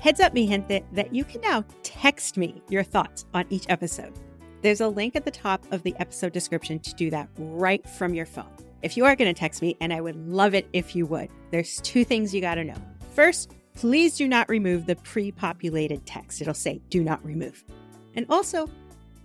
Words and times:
Heads 0.00 0.20
up, 0.20 0.32
mi 0.32 0.46
gente, 0.46 0.84
that 0.92 1.12
you 1.12 1.24
can 1.24 1.40
now 1.40 1.64
text 1.82 2.36
me 2.36 2.62
your 2.68 2.84
thoughts 2.84 3.26
on 3.34 3.44
each 3.50 3.66
episode. 3.68 4.12
There's 4.62 4.80
a 4.80 4.86
link 4.86 5.16
at 5.16 5.24
the 5.24 5.30
top 5.32 5.64
of 5.72 5.82
the 5.82 5.92
episode 5.98 6.32
description 6.32 6.78
to 6.80 6.94
do 6.94 7.10
that 7.10 7.28
right 7.36 7.84
from 7.84 8.14
your 8.14 8.24
phone. 8.24 8.46
If 8.82 8.96
you 8.96 9.04
are 9.04 9.16
going 9.16 9.32
to 9.32 9.38
text 9.38 9.60
me, 9.60 9.76
and 9.80 9.92
I 9.92 10.00
would 10.00 10.14
love 10.28 10.54
it 10.54 10.68
if 10.72 10.94
you 10.94 11.04
would, 11.06 11.30
there's 11.50 11.80
two 11.80 12.04
things 12.04 12.32
you 12.32 12.40
got 12.40 12.54
to 12.54 12.64
know. 12.64 12.76
First, 13.16 13.56
please 13.74 14.16
do 14.16 14.28
not 14.28 14.48
remove 14.48 14.86
the 14.86 14.94
pre 14.94 15.32
populated 15.32 16.06
text. 16.06 16.40
It'll 16.40 16.54
say 16.54 16.80
do 16.90 17.02
not 17.02 17.24
remove. 17.24 17.64
And 18.14 18.24
also, 18.28 18.70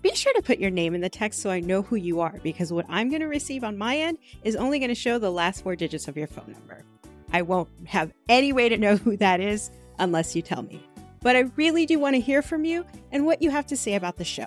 be 0.02 0.16
sure 0.16 0.34
to 0.34 0.42
put 0.42 0.58
your 0.58 0.72
name 0.72 0.96
in 0.96 1.02
the 1.02 1.10
text 1.10 1.44
so 1.44 1.52
I 1.52 1.60
know 1.60 1.84
who 1.84 1.98
you 1.98 2.20
are 2.20 2.40
because 2.42 2.74
what 2.74 2.88
I'm 2.90 3.10
going 3.10 3.22
to 3.22 3.28
receive 3.28 3.64
on 3.64 3.78
my 3.78 3.98
end 3.98 4.18
is 4.44 4.56
only 4.56 4.80
going 4.80 4.90
to 4.90 4.96
show 4.96 5.20
the 5.20 5.32
last 5.32 5.64
four 5.64 5.76
digits 5.76 6.08
of 6.08 6.18
your 6.18 6.28
phone 6.28 6.52
number. 6.52 6.84
I 7.32 7.44
won't 7.44 7.70
have 7.86 8.12
any 8.28 8.54
way 8.54 8.70
to 8.70 8.78
know 8.78 8.96
who 8.98 9.18
that 9.18 9.40
is 9.40 9.70
unless 10.00 10.36
you 10.36 10.42
tell 10.42 10.64
me. 10.64 10.82
But 11.22 11.36
I 11.36 11.42
really 11.56 11.86
do 11.86 12.00
want 12.00 12.16
to 12.16 12.20
hear 12.22 12.42
from 12.42 12.66
you 12.66 12.86
and 13.12 13.26
what 13.26 13.42
you 13.42 13.50
have 13.50 13.66
to 13.68 13.78
say 13.78 13.96
about 13.96 14.18
the 14.18 14.26
show. 14.26 14.46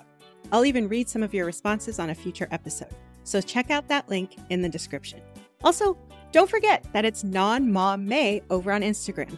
I'll 0.51 0.65
even 0.65 0.87
read 0.87 1.09
some 1.09 1.23
of 1.23 1.33
your 1.33 1.45
responses 1.45 1.99
on 1.99 2.11
a 2.11 2.15
future 2.15 2.47
episode. 2.51 2.93
So 3.23 3.41
check 3.41 3.71
out 3.71 3.87
that 3.89 4.07
link 4.07 4.37
in 4.49 4.61
the 4.61 4.69
description. 4.69 5.19
Also, 5.63 5.97
don't 6.31 6.49
forget 6.49 6.85
that 6.93 7.03
it's 7.03 7.23
Non 7.23 7.71
Mom 7.71 8.05
May 8.05 8.41
over 8.49 8.71
on 8.71 8.81
Instagram. 8.81 9.37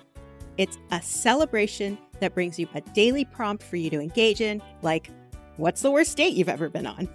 It's 0.58 0.78
a 0.92 1.02
celebration 1.02 1.98
that 2.20 2.34
brings 2.34 2.60
you 2.60 2.68
a 2.76 2.82
daily 2.82 3.26
prompt 3.26 3.64
for 3.64 3.78
you 3.78 3.90
to 3.90 4.00
engage 4.00 4.42
in, 4.42 4.62
like 4.82 5.10
what's 5.56 5.82
the 5.82 5.92
worst 5.92 6.18
date 6.18 6.34
you've 6.34 6.50
ever 6.50 6.70
been 6.70 6.86
on? 6.86 7.08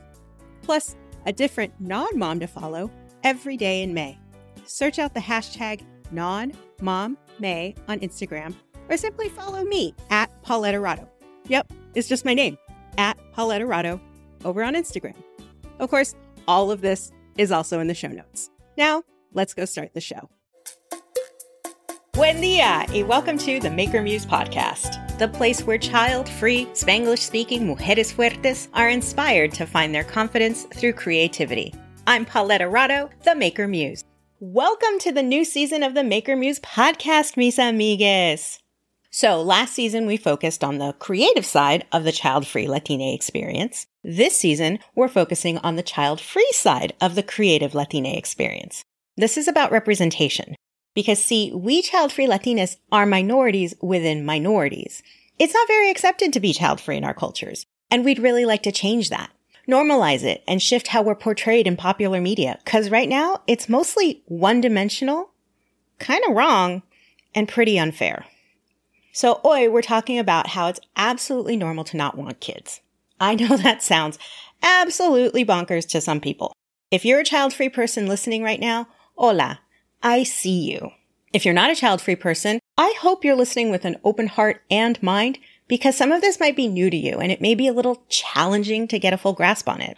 Plus, 0.62 0.96
a 1.26 1.32
different 1.32 1.73
non 1.79 2.18
mom 2.18 2.40
to 2.40 2.46
follow 2.46 2.90
every 3.23 3.56
day 3.56 3.82
in 3.82 3.92
May. 3.92 4.18
Search 4.65 4.98
out 4.98 5.12
the 5.12 5.20
hashtag 5.20 5.82
non 6.10 6.52
mom 6.80 7.18
May 7.38 7.74
on 7.88 8.01
Instagram 8.01 8.54
or 8.88 8.97
simply 8.97 9.29
follow 9.29 9.65
me 9.65 9.95
at 10.11 10.30
Paulette 10.43 10.74
Arado. 10.74 11.09
Yep, 11.48 11.73
it's 11.95 12.09
just 12.09 12.24
my 12.24 12.34
name, 12.34 12.59
at 12.98 13.19
Paulette 13.33 13.62
Arado 13.62 14.01
over 14.45 14.63
on 14.63 14.74
Instagram. 14.74 15.16
Of 15.79 15.91
course, 15.91 16.15
all 16.46 16.71
of 16.71 16.80
this 16.80 17.13
is 17.37 17.51
also 17.51 17.80
in 17.80 17.88
the 17.88 17.95
show 17.95 18.09
notes. 18.09 18.51
Now, 18.76 19.02
let's 19.32 19.54
go 19.54 19.65
start 19.65 19.95
the 19.95 20.01
show. 20.01 20.29
Buen 22.13 22.41
dia, 22.41 22.87
y 22.91 23.02
uh, 23.02 23.07
welcome 23.07 23.37
to 23.38 23.59
the 23.59 23.71
Maker 23.71 24.01
Muse 24.01 24.24
podcast, 24.24 25.19
the 25.19 25.26
place 25.26 25.65
where 25.65 25.79
child 25.79 26.29
free, 26.29 26.66
Spanglish 26.66 27.19
speaking 27.19 27.66
mujeres 27.66 28.13
fuertes 28.13 28.69
are 28.73 28.88
inspired 28.88 29.52
to 29.54 29.66
find 29.66 29.93
their 29.93 30.04
confidence 30.04 30.63
through 30.74 30.93
creativity. 30.93 31.74
I'm 32.07 32.24
Paulette 32.24 32.60
Arado, 32.60 33.10
the 33.24 33.35
Maker 33.35 33.66
Muse. 33.66 34.04
Welcome 34.38 35.01
to 35.01 35.10
the 35.10 35.24
new 35.24 35.45
season 35.45 35.82
of 35.82 35.95
the 35.95 36.04
Maker 36.04 36.37
Muse 36.37 36.60
podcast, 36.60 37.37
mis 37.37 37.59
amigues. 37.59 38.63
So 39.16 39.40
last 39.40 39.74
season 39.74 40.07
we 40.07 40.16
focused 40.16 40.65
on 40.65 40.79
the 40.79 40.93
creative 40.95 41.46
side 41.46 41.87
of 41.93 42.02
the 42.02 42.10
child 42.10 42.48
free 42.48 42.66
Latina 42.66 43.15
experience. 43.15 43.87
This 44.02 44.37
season 44.37 44.80
we're 44.96 45.07
focusing 45.07 45.57
on 45.59 45.76
the 45.76 45.84
child 45.84 46.20
free 46.20 46.51
side 46.51 46.95
of 47.01 47.15
the 47.15 47.23
creative 47.23 47.76
Latina 47.76 48.09
experience. 48.09 48.82
This 49.16 49.37
is 49.37 49.46
about 49.46 49.70
representation. 49.70 50.57
Because 50.96 51.23
see, 51.23 51.52
we 51.54 51.80
child 51.80 52.10
free 52.10 52.26
Latinas 52.26 52.76
are 52.90 53.07
minorities 53.07 53.73
within 53.80 54.26
minorities. 54.26 55.01
It's 55.38 55.54
not 55.54 55.68
very 55.68 55.90
accepted 55.90 56.32
to 56.32 56.40
be 56.40 56.52
child 56.52 56.80
free 56.80 56.96
in 56.96 57.04
our 57.04 57.15
cultures. 57.15 57.66
And 57.92 58.04
we'd 58.04 58.18
really 58.18 58.45
like 58.45 58.65
to 58.65 58.73
change 58.73 59.10
that. 59.10 59.30
Normalize 59.68 60.24
it 60.24 60.42
and 60.48 60.60
shift 60.60 60.88
how 60.88 61.02
we're 61.02 61.15
portrayed 61.15 61.68
in 61.68 61.76
popular 61.76 62.20
media. 62.20 62.59
Cause 62.65 62.90
right 62.90 63.09
now 63.09 63.42
it's 63.46 63.68
mostly 63.68 64.25
one 64.26 64.60
dimensional, 64.60 65.31
kind 66.00 66.25
of 66.28 66.34
wrong, 66.34 66.82
and 67.32 67.48
pretty 67.48 67.78
unfair. 67.78 68.26
So, 69.15 69.41
oi, 69.44 69.70
we're 69.70 69.81
talking 69.81 70.19
about 70.19 70.48
how 70.48 70.66
it's 70.66 70.81
absolutely 70.97 71.56
normal 71.56 71.84
to 71.84 71.97
not 71.97 72.19
want 72.19 72.41
kids. 72.41 72.81
I 73.20 73.37
know 73.37 73.56
that 73.56 73.81
sounds 73.81 74.19
absolutely 74.60 75.44
bonkers 75.44 75.88
to 75.91 76.00
some 76.00 76.20
people. 76.20 76.53
If 76.91 77.04
you're 77.04 77.20
a 77.20 77.25
child 77.25 77.54
free 77.54 77.69
person 77.69 78.08
listening 78.08 78.42
right 78.42 78.58
now, 78.58 78.88
hola, 79.14 79.60
I 80.02 80.25
see 80.25 80.69
you. 80.69 80.91
If 81.32 81.44
you're 81.44 81.54
not 81.54 81.70
a 81.70 81.76
child 81.76 82.02
free 82.02 82.16
person, 82.16 82.58
I 82.76 82.92
hope 82.98 83.25
you're 83.25 83.36
listening 83.36 83.70
with 83.70 83.84
an 83.84 83.98
open 84.02 84.26
heart 84.26 84.62
and 84.69 85.00
mind 85.00 85.38
because 85.69 85.96
some 85.96 86.10
of 86.10 86.20
this 86.20 86.41
might 86.41 86.56
be 86.56 86.66
new 86.66 86.91
to 86.91 86.96
you 86.96 87.19
and 87.19 87.31
it 87.31 87.41
may 87.41 87.54
be 87.54 87.69
a 87.69 87.72
little 87.72 88.02
challenging 88.08 88.88
to 88.88 88.98
get 88.98 89.12
a 89.12 89.19
full 89.19 89.32
grasp 89.32 89.69
on 89.69 89.81
it. 89.81 89.96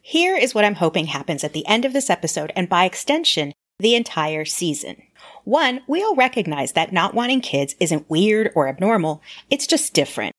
Here 0.00 0.34
is 0.34 0.54
what 0.54 0.64
I'm 0.64 0.76
hoping 0.76 1.06
happens 1.06 1.44
at 1.44 1.52
the 1.52 1.66
end 1.66 1.84
of 1.84 1.92
this 1.92 2.08
episode 2.08 2.52
and 2.56 2.70
by 2.70 2.86
extension, 2.86 3.52
the 3.78 3.94
entire 3.94 4.46
season. 4.46 5.02
One, 5.50 5.80
we 5.88 6.00
all 6.00 6.14
recognize 6.14 6.74
that 6.74 6.92
not 6.92 7.12
wanting 7.12 7.40
kids 7.40 7.74
isn't 7.80 8.08
weird 8.08 8.52
or 8.54 8.68
abnormal. 8.68 9.20
It's 9.50 9.66
just 9.66 9.92
different. 9.92 10.32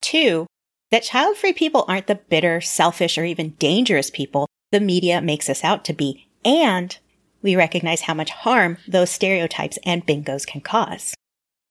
Two, 0.00 0.46
that 0.92 1.02
child 1.02 1.36
free 1.36 1.52
people 1.52 1.84
aren't 1.88 2.06
the 2.06 2.14
bitter, 2.14 2.60
selfish, 2.60 3.18
or 3.18 3.24
even 3.24 3.56
dangerous 3.58 4.10
people 4.10 4.46
the 4.70 4.78
media 4.78 5.20
makes 5.20 5.50
us 5.50 5.64
out 5.64 5.84
to 5.86 5.92
be. 5.92 6.28
And 6.44 6.96
we 7.42 7.56
recognize 7.56 8.02
how 8.02 8.14
much 8.14 8.30
harm 8.30 8.78
those 8.86 9.10
stereotypes 9.10 9.76
and 9.84 10.06
bingos 10.06 10.46
can 10.46 10.60
cause. 10.60 11.14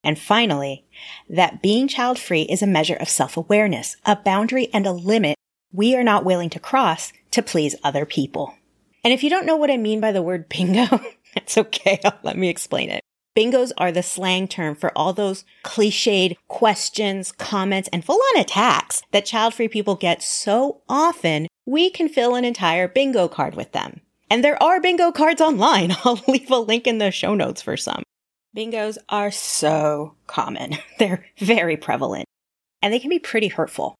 And 0.03 0.19
finally, 0.19 0.83
that 1.29 1.61
being 1.61 1.88
child 1.88 2.19
free 2.19 2.41
is 2.41 2.61
a 2.61 2.67
measure 2.67 2.97
of 2.97 3.07
self 3.07 3.38
awareness, 3.38 3.95
a 4.06 4.17
boundary 4.17 4.67
and 4.73 4.85
a 4.85 4.91
limit 4.91 5.38
we 5.72 5.95
are 5.95 6.03
not 6.03 6.25
willing 6.25 6.50
to 6.50 6.59
cross 6.59 7.13
to 7.31 7.41
please 7.41 7.75
other 7.81 8.06
people. 8.06 8.56
And 9.06 9.13
if 9.13 9.23
you 9.23 9.29
don't 9.29 9.45
know 9.45 9.56
what 9.56 9.72
I 9.72 9.77
mean 9.77 10.01
by 10.01 10.11
the 10.11 10.22
word 10.22 10.50
bingo, 10.50 11.00
it's 11.38 11.58
okay. 11.58 12.00
Let 12.24 12.38
me 12.38 12.50
explain 12.50 12.90
it. 12.90 13.02
Bingos 13.38 13.72
are 13.78 13.92
the 13.92 14.02
slang 14.02 14.48
term 14.48 14.74
for 14.74 14.92
all 14.98 15.14
those 15.14 15.46
cliched 15.64 16.36
questions, 16.48 17.31
comments, 17.31 17.88
and 17.94 18.03
full 18.03 18.20
on 18.34 18.42
attacks 18.42 19.03
that 19.12 19.25
child 19.25 19.53
free 19.53 19.68
people 19.68 19.96
get 19.96 20.24
so 20.24 20.81
often, 20.90 21.48
we 21.66 21.92
can 21.92 22.09
fill 22.09 22.34
an 22.34 22.44
entire 22.44 22.88
bingo 22.88 23.28
card 23.28 23.56
with 23.56 23.74
them. 23.74 24.02
And 24.30 24.44
there 24.44 24.62
are 24.62 24.81
bingo 24.81 25.12
cards 25.12 25.40
online. 25.40 25.96
I'll 26.03 26.22
leave 26.28 26.50
a 26.50 26.58
link 26.58 26.88
in 26.88 26.98
the 26.98 27.12
show 27.12 27.36
notes 27.36 27.62
for 27.62 27.78
some. 27.78 28.02
Bingos 28.56 28.98
are 29.08 29.30
so 29.30 30.16
common. 30.25 30.78
They're 31.00 31.25
very 31.38 31.78
prevalent 31.78 32.25
and 32.81 32.94
they 32.94 33.00
can 33.00 33.09
be 33.09 33.19
pretty 33.19 33.50
hurtful. 33.50 33.96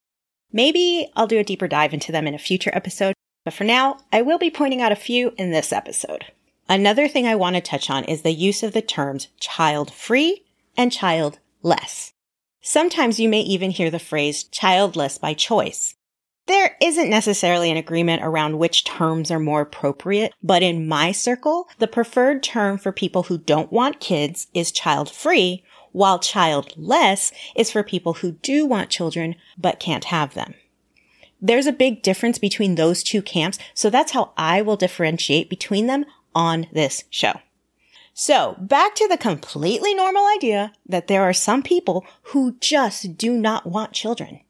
Maybe 0.52 1.12
I'll 1.16 1.28
do 1.28 1.40
a 1.40 1.44
deeper 1.44 1.68
dive 1.68 1.94
into 1.94 2.12
them 2.12 2.25
in 2.25 2.34
a 2.34 2.40
future 2.40 2.72
episode, 2.74 3.14
but 3.46 3.54
for 3.54 3.66
now, 3.66 3.98
I 4.12 4.22
will 4.22 4.38
be 4.38 4.50
pointing 4.50 4.81
out 4.81 4.92
a 4.92 4.96
few 4.96 5.34
in 5.38 5.52
this 5.52 5.72
episode. 5.74 6.25
Another 6.69 7.07
thing 7.07 7.25
I 7.25 7.35
want 7.35 7.55
to 7.55 7.61
touch 7.61 7.89
on 7.89 8.03
is 8.03 8.22
the 8.22 8.31
use 8.31 8.61
of 8.61 8.73
the 8.73 8.81
terms 8.81 9.29
child 9.39 9.91
free 9.91 10.45
and 10.75 10.91
childless. 10.91 12.13
Sometimes 12.61 13.19
you 13.19 13.29
may 13.29 13.41
even 13.41 13.72
hear 13.72 13.89
the 13.89 14.00
phrase 14.00 14.44
childless 14.44 15.17
by 15.17 15.33
choice. 15.33 15.95
There 16.47 16.77
isn't 16.81 17.09
necessarily 17.09 17.72
an 17.72 17.77
agreement 17.77 18.22
around 18.23 18.57
which 18.57 18.83
terms 18.83 19.31
are 19.31 19.39
more 19.39 19.61
appropriate, 19.61 20.33
but 20.44 20.63
in 20.63 20.88
my 20.88 21.11
circle, 21.11 21.67
the 21.79 21.88
preferred 21.88 22.44
term 22.44 22.77
for 22.77 22.91
people 22.91 23.23
who 23.23 23.38
don't 23.38 23.72
want 23.72 24.00
kids 24.00 24.47
is 24.53 24.72
child 24.72 25.09
free, 25.09 25.63
while 25.91 26.19
childless 26.19 27.31
is 27.56 27.72
for 27.72 27.83
people 27.83 28.16
who 28.16 28.33
do 28.33 28.66
want 28.66 28.89
children 28.89 29.35
but 29.57 29.79
can't 29.79 30.06
have 30.06 30.33
them. 30.33 30.53
There's 31.41 31.67
a 31.67 31.72
big 31.72 32.01
difference 32.01 32.39
between 32.39 32.75
those 32.75 33.03
two 33.03 33.22
camps, 33.22 33.59
so 33.73 33.89
that's 33.89 34.13
how 34.13 34.31
I 34.38 34.61
will 34.61 34.77
differentiate 34.77 35.50
between 35.50 35.88
them 35.88 36.06
on 36.38 36.68
this 36.72 37.03
show. 37.09 37.34
So 38.14 38.56
back 38.59 38.94
to 38.96 39.08
the 39.08 39.18
completely 39.18 39.96
normal 39.96 40.25
idea 40.28 40.74
that 40.88 41.08
there 41.08 41.24
are 41.24 41.34
some 41.34 41.64
people 41.64 42.06
who 42.24 42.56
just 42.59 43.18
do 43.18 43.34
not 43.34 43.66
want 43.66 43.94
children 43.94 44.42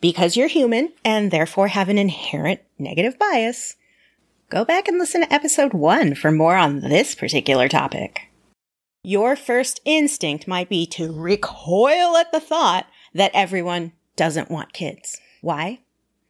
because 0.00 0.36
you're 0.36 0.48
human 0.48 0.92
and 1.04 1.30
therefore 1.30 1.68
have 1.68 1.88
an 1.88 1.98
inherent 1.98 2.60
negative 2.78 3.18
bias, 3.18 3.76
go 4.50 4.64
back 4.64 4.88
and 4.88 4.98
listen 4.98 5.22
to 5.22 5.32
episode 5.32 5.72
one 5.72 6.14
for 6.14 6.30
more 6.30 6.56
on 6.56 6.80
this 6.80 7.14
particular 7.14 7.68
topic. 7.68 8.22
Your 9.02 9.36
first 9.36 9.80
instinct 9.84 10.48
might 10.48 10.68
be 10.68 10.84
to 10.86 11.12
recoil 11.12 12.16
at 12.16 12.32
the 12.32 12.40
thought 12.40 12.86
that 13.14 13.30
everyone 13.34 13.92
doesn't 14.16 14.50
want 14.50 14.72
kids. 14.72 15.20
Why? 15.40 15.80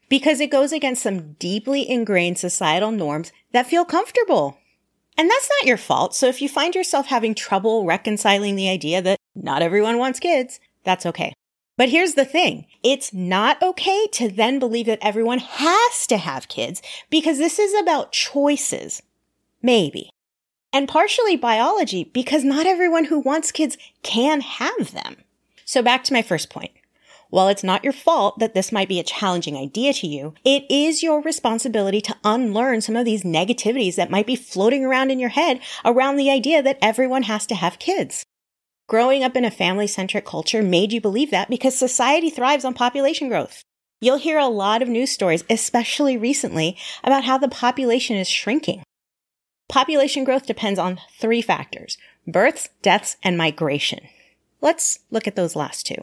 Because 0.08 0.40
it 0.40 0.50
goes 0.50 0.72
against 0.72 1.02
some 1.02 1.32
deeply 1.34 1.88
ingrained 1.88 2.38
societal 2.38 2.90
norms 2.90 3.32
that 3.52 3.66
feel 3.66 3.84
comfortable. 3.84 4.58
And 5.18 5.30
that's 5.30 5.50
not 5.60 5.66
your 5.66 5.76
fault. 5.76 6.14
So 6.14 6.26
if 6.26 6.42
you 6.42 6.48
find 6.48 6.74
yourself 6.74 7.06
having 7.06 7.34
trouble 7.34 7.84
reconciling 7.84 8.56
the 8.56 8.68
idea 8.68 9.00
that 9.02 9.18
not 9.34 9.62
everyone 9.62 9.98
wants 9.98 10.20
kids, 10.20 10.60
that's 10.84 11.06
okay. 11.06 11.32
But 11.76 11.90
here's 11.90 12.14
the 12.14 12.24
thing. 12.24 12.66
It's 12.82 13.12
not 13.12 13.62
okay 13.62 14.06
to 14.12 14.30
then 14.30 14.58
believe 14.58 14.86
that 14.86 14.98
everyone 15.02 15.38
has 15.38 16.06
to 16.08 16.16
have 16.16 16.48
kids 16.48 16.80
because 17.10 17.38
this 17.38 17.58
is 17.58 17.74
about 17.74 18.12
choices. 18.12 19.02
Maybe. 19.62 20.10
And 20.72 20.88
partially 20.88 21.36
biology 21.36 22.04
because 22.04 22.44
not 22.44 22.66
everyone 22.66 23.06
who 23.06 23.20
wants 23.20 23.52
kids 23.52 23.76
can 24.02 24.40
have 24.40 24.92
them. 24.92 25.16
So 25.64 25.82
back 25.82 26.04
to 26.04 26.12
my 26.12 26.22
first 26.22 26.50
point. 26.50 26.72
While 27.30 27.48
it's 27.48 27.64
not 27.64 27.82
your 27.82 27.92
fault 27.92 28.38
that 28.38 28.54
this 28.54 28.70
might 28.70 28.88
be 28.88 29.00
a 29.00 29.04
challenging 29.04 29.56
idea 29.56 29.92
to 29.94 30.06
you, 30.06 30.34
it 30.44 30.64
is 30.70 31.02
your 31.02 31.20
responsibility 31.20 32.00
to 32.02 32.16
unlearn 32.24 32.80
some 32.80 32.96
of 32.96 33.04
these 33.04 33.24
negativities 33.24 33.96
that 33.96 34.10
might 34.10 34.26
be 34.26 34.36
floating 34.36 34.84
around 34.84 35.10
in 35.10 35.18
your 35.18 35.30
head 35.30 35.60
around 35.84 36.16
the 36.16 36.30
idea 36.30 36.62
that 36.62 36.78
everyone 36.80 37.24
has 37.24 37.46
to 37.46 37.54
have 37.54 37.78
kids. 37.78 38.24
Growing 38.88 39.24
up 39.24 39.36
in 39.36 39.44
a 39.44 39.50
family 39.50 39.88
centric 39.88 40.24
culture 40.24 40.62
made 40.62 40.92
you 40.92 41.00
believe 41.00 41.32
that 41.32 41.50
because 41.50 41.76
society 41.76 42.30
thrives 42.30 42.64
on 42.64 42.74
population 42.74 43.28
growth. 43.28 43.62
You'll 44.00 44.18
hear 44.18 44.38
a 44.38 44.46
lot 44.46 44.82
of 44.82 44.88
news 44.88 45.10
stories, 45.10 45.42
especially 45.50 46.16
recently, 46.16 46.76
about 47.02 47.24
how 47.24 47.38
the 47.38 47.48
population 47.48 48.16
is 48.16 48.28
shrinking. 48.28 48.82
Population 49.68 50.22
growth 50.22 50.46
depends 50.46 50.78
on 50.78 51.00
three 51.18 51.42
factors 51.42 51.98
births, 52.28 52.68
deaths, 52.82 53.16
and 53.22 53.36
migration. 53.36 54.00
Let's 54.60 55.00
look 55.10 55.26
at 55.26 55.34
those 55.34 55.56
last 55.56 55.86
two. 55.86 55.96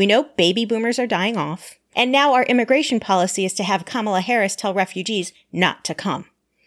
We 0.00 0.06
know 0.06 0.30
baby 0.38 0.64
boomers 0.64 0.98
are 0.98 1.06
dying 1.06 1.36
off, 1.36 1.78
and 1.94 2.10
now 2.10 2.32
our 2.32 2.44
immigration 2.44 3.00
policy 3.00 3.44
is 3.44 3.52
to 3.52 3.64
have 3.64 3.84
Kamala 3.84 4.22
Harris 4.22 4.56
tell 4.56 4.72
refugees 4.72 5.30
not 5.52 5.84
to 5.84 5.94
come. 5.94 6.24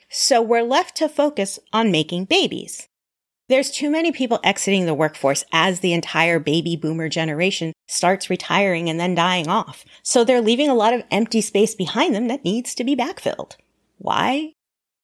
So 0.07 0.39
we're 0.39 0.61
left 0.61 0.95
to 0.97 1.09
focus 1.09 1.57
on 1.73 1.89
making 1.89 2.25
babies. 2.25 2.89
There's 3.49 3.71
too 3.71 3.89
many 3.89 4.11
people 4.11 4.39
exiting 4.43 4.85
the 4.85 4.93
workforce 4.93 5.45
as 5.51 5.79
the 5.79 5.93
entire 5.93 6.37
baby 6.37 6.75
boomer 6.75 7.09
generation 7.09 7.73
starts 7.87 8.29
retiring 8.29 8.87
and 8.87 8.99
then 8.99 9.15
dying 9.15 9.47
off. 9.47 9.83
So 10.03 10.23
they're 10.23 10.39
leaving 10.39 10.69
a 10.69 10.75
lot 10.75 10.93
of 10.93 11.03
empty 11.09 11.41
space 11.41 11.73
behind 11.73 12.13
them 12.13 12.27
that 12.27 12.45
needs 12.45 12.75
to 12.75 12.83
be 12.83 12.95
backfilled. 12.95 13.55
Why? 13.97 14.53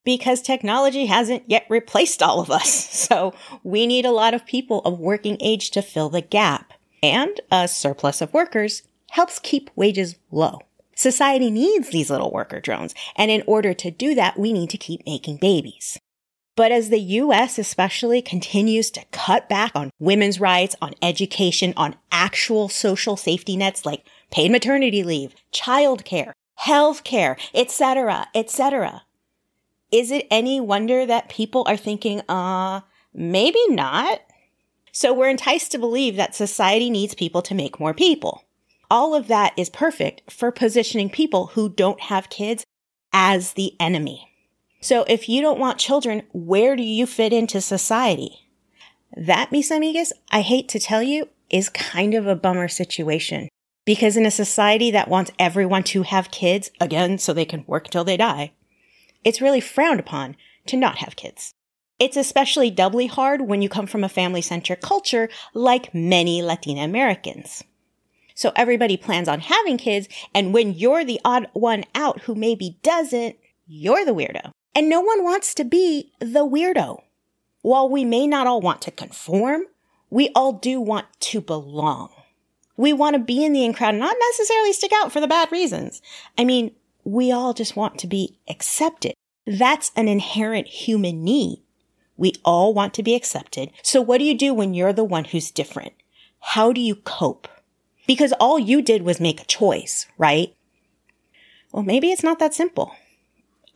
Because 0.06 0.44
technology 0.44 1.08
hasn't 1.08 1.46
yet 1.48 1.66
replaced 1.68 2.22
all 2.22 2.42
of 2.42 2.52
us. 2.52 2.70
So 3.10 3.34
we 3.64 3.88
need 3.88 4.06
a 4.06 4.12
lot 4.12 4.36
of 4.36 4.46
people 4.46 4.82
of 4.82 5.00
working 5.00 5.38
age 5.40 5.72
to 5.72 5.82
fill 5.82 6.10
the 6.10 6.22
gap. 6.22 6.74
And 7.02 7.40
a 7.52 7.68
surplus 7.68 8.22
of 8.22 8.34
workers 8.34 8.84
helps 9.12 9.40
keep 9.40 9.70
wages 9.76 10.16
low. 10.32 10.60
Society 10.96 11.50
needs 11.50 11.90
these 11.90 12.10
little 12.10 12.32
worker 12.32 12.60
drones. 12.60 12.94
And 13.16 13.32
in 13.32 13.44
order 13.48 13.74
to 13.74 13.90
do 13.90 14.16
that, 14.16 14.38
we 14.38 14.52
need 14.52 14.70
to 14.72 14.78
keep 14.78 15.06
making 15.06 15.38
babies. 15.38 15.98
But 16.58 16.74
as 16.74 16.90
the 16.90 17.00
US 17.00 17.58
especially 17.58 18.22
continues 18.22 18.92
to 18.92 19.06
cut 19.12 19.48
back 19.48 19.72
on 19.76 19.92
women's 19.98 20.42
rights, 20.42 20.76
on 20.82 20.94
education, 21.02 21.74
on 21.78 21.96
actual 22.12 22.68
social 22.68 23.16
safety 23.16 23.56
nets 23.56 23.86
like 23.86 24.04
paid 24.30 24.52
maternity 24.52 25.02
leave, 25.02 25.34
childcare, 25.54 26.34
healthcare, 26.60 27.40
etc., 27.54 28.28
etc. 28.36 29.04
Is 29.90 30.12
it 30.12 30.28
any 30.30 30.60
wonder 30.60 31.06
that 31.06 31.30
people 31.30 31.64
are 31.66 31.78
thinking, 31.78 32.22
uh, 32.28 32.82
maybe 33.14 33.62
not? 33.70 34.20
So 35.00 35.14
we're 35.14 35.30
enticed 35.30 35.72
to 35.72 35.78
believe 35.78 36.18
that 36.18 36.36
society 36.36 36.90
needs 36.90 37.16
people 37.16 37.42
to 37.44 37.56
make 37.56 37.80
more 37.80 37.94
people. 37.94 38.44
All 38.92 39.16
of 39.16 39.30
that 39.30 39.54
is 39.56 39.70
perfect 39.70 40.30
for 40.30 40.52
positioning 40.52 41.10
people 41.10 41.48
who 41.54 41.70
don't 41.70 42.02
have 42.02 42.30
kids 42.30 42.66
as 43.14 43.54
the 43.54 43.78
enemy. 43.80 44.30
So 44.82 45.06
if 45.08 45.30
you 45.30 45.42
don't 45.42 45.58
want 45.58 45.80
children, 45.80 46.24
where 46.34 46.76
do 46.76 46.84
you 46.84 47.06
fit 47.06 47.32
into 47.32 47.62
society? 47.62 48.50
That, 49.16 49.54
mis 49.54 49.72
amigas, 49.72 50.12
I 50.32 50.42
hate 50.42 50.68
to 50.68 50.82
tell 50.82 51.02
you, 51.02 51.30
is 51.50 51.70
kind 51.70 52.14
of 52.14 52.28
a 52.28 52.36
bummer 52.36 52.68
situation. 52.68 53.48
Because 53.86 54.18
in 54.18 54.26
a 54.26 54.32
society 54.32 54.92
that 54.92 55.08
wants 55.08 55.32
everyone 55.40 55.84
to 55.84 56.04
have 56.04 56.30
kids, 56.30 56.72
again, 56.82 57.20
so 57.20 57.32
they 57.32 57.46
can 57.46 57.64
work 57.68 57.90
till 57.90 58.04
they 58.04 58.18
die, 58.18 58.52
it's 59.24 59.40
really 59.40 59.62
frowned 59.62 60.02
upon 60.02 60.36
to 60.66 60.76
not 60.76 60.98
have 60.98 61.16
kids. 61.16 61.54
It's 62.00 62.16
especially 62.16 62.72
doubly 62.72 63.08
hard 63.08 63.42
when 63.42 63.62
you 63.62 63.68
come 63.68 63.86
from 63.86 64.06
a 64.06 64.10
family 64.10 64.42
centric 64.42 64.82
culture 64.82 65.30
like 65.54 65.94
many 65.94 66.42
Latina 66.42 66.82
Americans. 66.82 67.64
So 68.34 68.54
everybody 68.56 68.96
plans 68.96 69.28
on 69.28 69.42
having 69.42 69.78
kids, 69.78 70.08
and 70.34 70.54
when 70.54 70.74
you're 70.74 71.04
the 71.04 71.20
odd 71.26 71.50
one 71.52 71.84
out 71.94 72.22
who 72.22 72.36
maybe 72.36 72.80
doesn't, 72.84 73.36
you're 73.68 74.06
the 74.06 74.14
weirdo. 74.14 74.52
And 74.74 74.88
no 74.88 75.02
one 75.02 75.26
wants 75.26 75.54
to 75.56 75.66
be 75.66 76.14
the 76.20 76.48
weirdo. 76.48 77.02
While 77.64 77.90
we 77.90 78.06
may 78.06 78.28
not 78.28 78.48
all 78.48 78.62
want 78.62 78.82
to 78.84 78.92
conform, 78.92 79.64
we 80.10 80.30
all 80.34 80.54
do 80.54 80.80
want 80.80 81.08
to 81.20 81.42
belong. 81.42 82.10
We 82.78 82.94
want 82.94 83.16
to 83.16 83.20
be 83.20 83.44
in 83.44 83.52
the 83.52 83.66
in 83.66 83.74
crowd, 83.74 83.96
not 83.96 84.16
necessarily 84.30 84.72
stick 84.72 84.94
out 84.96 85.12
for 85.12 85.20
the 85.20 85.28
bad 85.28 85.52
reasons. 85.52 86.02
I 86.38 86.46
mean, 86.46 86.72
we 87.04 87.30
all 87.34 87.54
just 87.54 87.76
want 87.76 88.00
to 88.00 88.08
be 88.08 88.40
accepted. 88.48 89.16
That's 89.46 89.92
an 89.98 90.08
inherent 90.08 90.68
human 90.68 91.26
need. 91.26 91.62
We 92.20 92.34
all 92.44 92.74
want 92.74 92.94
to 92.96 93.04
be 93.04 93.16
accepted. 93.16 93.72
So 93.82 94.02
what 94.02 94.18
do 94.18 94.26
you 94.26 94.38
do 94.38 94.54
when 94.54 94.74
you're 94.74 94.92
the 94.92 95.06
one 95.06 95.24
who's 95.24 95.52
different? 95.52 95.94
How 96.42 96.74
do 96.74 96.82
you 96.82 96.96
cope? 96.96 97.48
Because 98.08 98.34
all 98.34 98.60
you 98.60 98.82
did 98.82 99.04
was 99.04 99.22
make 99.22 99.42
a 99.42 99.46
choice, 99.46 100.06
right? 100.18 100.54
Well, 101.72 101.84
maybe 101.84 102.12
it's 102.12 102.24
not 102.24 102.38
that 102.40 102.54
simple. 102.54 102.94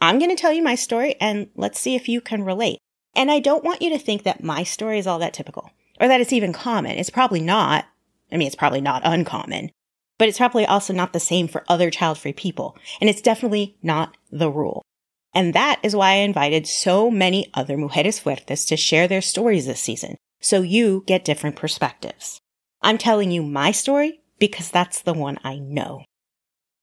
I'm 0.01 0.19
going 0.19 0.29
to 0.29 0.35
tell 0.35 0.51
you 0.51 0.61
my 0.61 0.75
story 0.75 1.15
and 1.21 1.47
let's 1.55 1.79
see 1.79 1.95
if 1.95 2.09
you 2.09 2.19
can 2.19 2.43
relate. 2.43 2.79
And 3.15 3.31
I 3.31 3.39
don't 3.39 3.63
want 3.63 3.81
you 3.81 3.89
to 3.91 3.99
think 3.99 4.23
that 4.23 4.43
my 4.43 4.63
story 4.63 4.99
is 4.99 5.07
all 5.07 5.19
that 5.19 5.33
typical 5.33 5.71
or 6.01 6.09
that 6.09 6.19
it's 6.19 6.33
even 6.33 6.51
common. 6.51 6.97
It's 6.97 7.09
probably 7.09 7.39
not. 7.39 7.85
I 8.29 8.35
mean, 8.35 8.47
it's 8.47 8.57
probably 8.57 8.81
not 8.81 9.03
uncommon, 9.05 9.71
but 10.17 10.27
it's 10.27 10.39
probably 10.39 10.65
also 10.65 10.91
not 10.91 11.13
the 11.13 11.19
same 11.21 11.47
for 11.47 11.63
other 11.69 11.89
child 11.89 12.17
free 12.17 12.33
people. 12.33 12.75
And 12.99 13.09
it's 13.09 13.21
definitely 13.21 13.77
not 13.81 14.17
the 14.31 14.51
rule. 14.51 14.83
And 15.33 15.53
that 15.53 15.79
is 15.83 15.95
why 15.95 16.11
I 16.11 16.15
invited 16.15 16.67
so 16.67 17.09
many 17.09 17.49
other 17.53 17.75
mujeres 17.77 18.21
fuertes 18.21 18.67
to 18.67 18.77
share 18.77 19.07
their 19.07 19.21
stories 19.21 19.65
this 19.65 19.79
season. 19.79 20.17
So 20.41 20.61
you 20.61 21.03
get 21.07 21.25
different 21.25 21.55
perspectives. 21.55 22.39
I'm 22.81 22.97
telling 22.97 23.31
you 23.31 23.41
my 23.43 23.71
story 23.71 24.21
because 24.39 24.69
that's 24.69 25.01
the 25.01 25.13
one 25.13 25.39
I 25.43 25.57
know. 25.57 26.03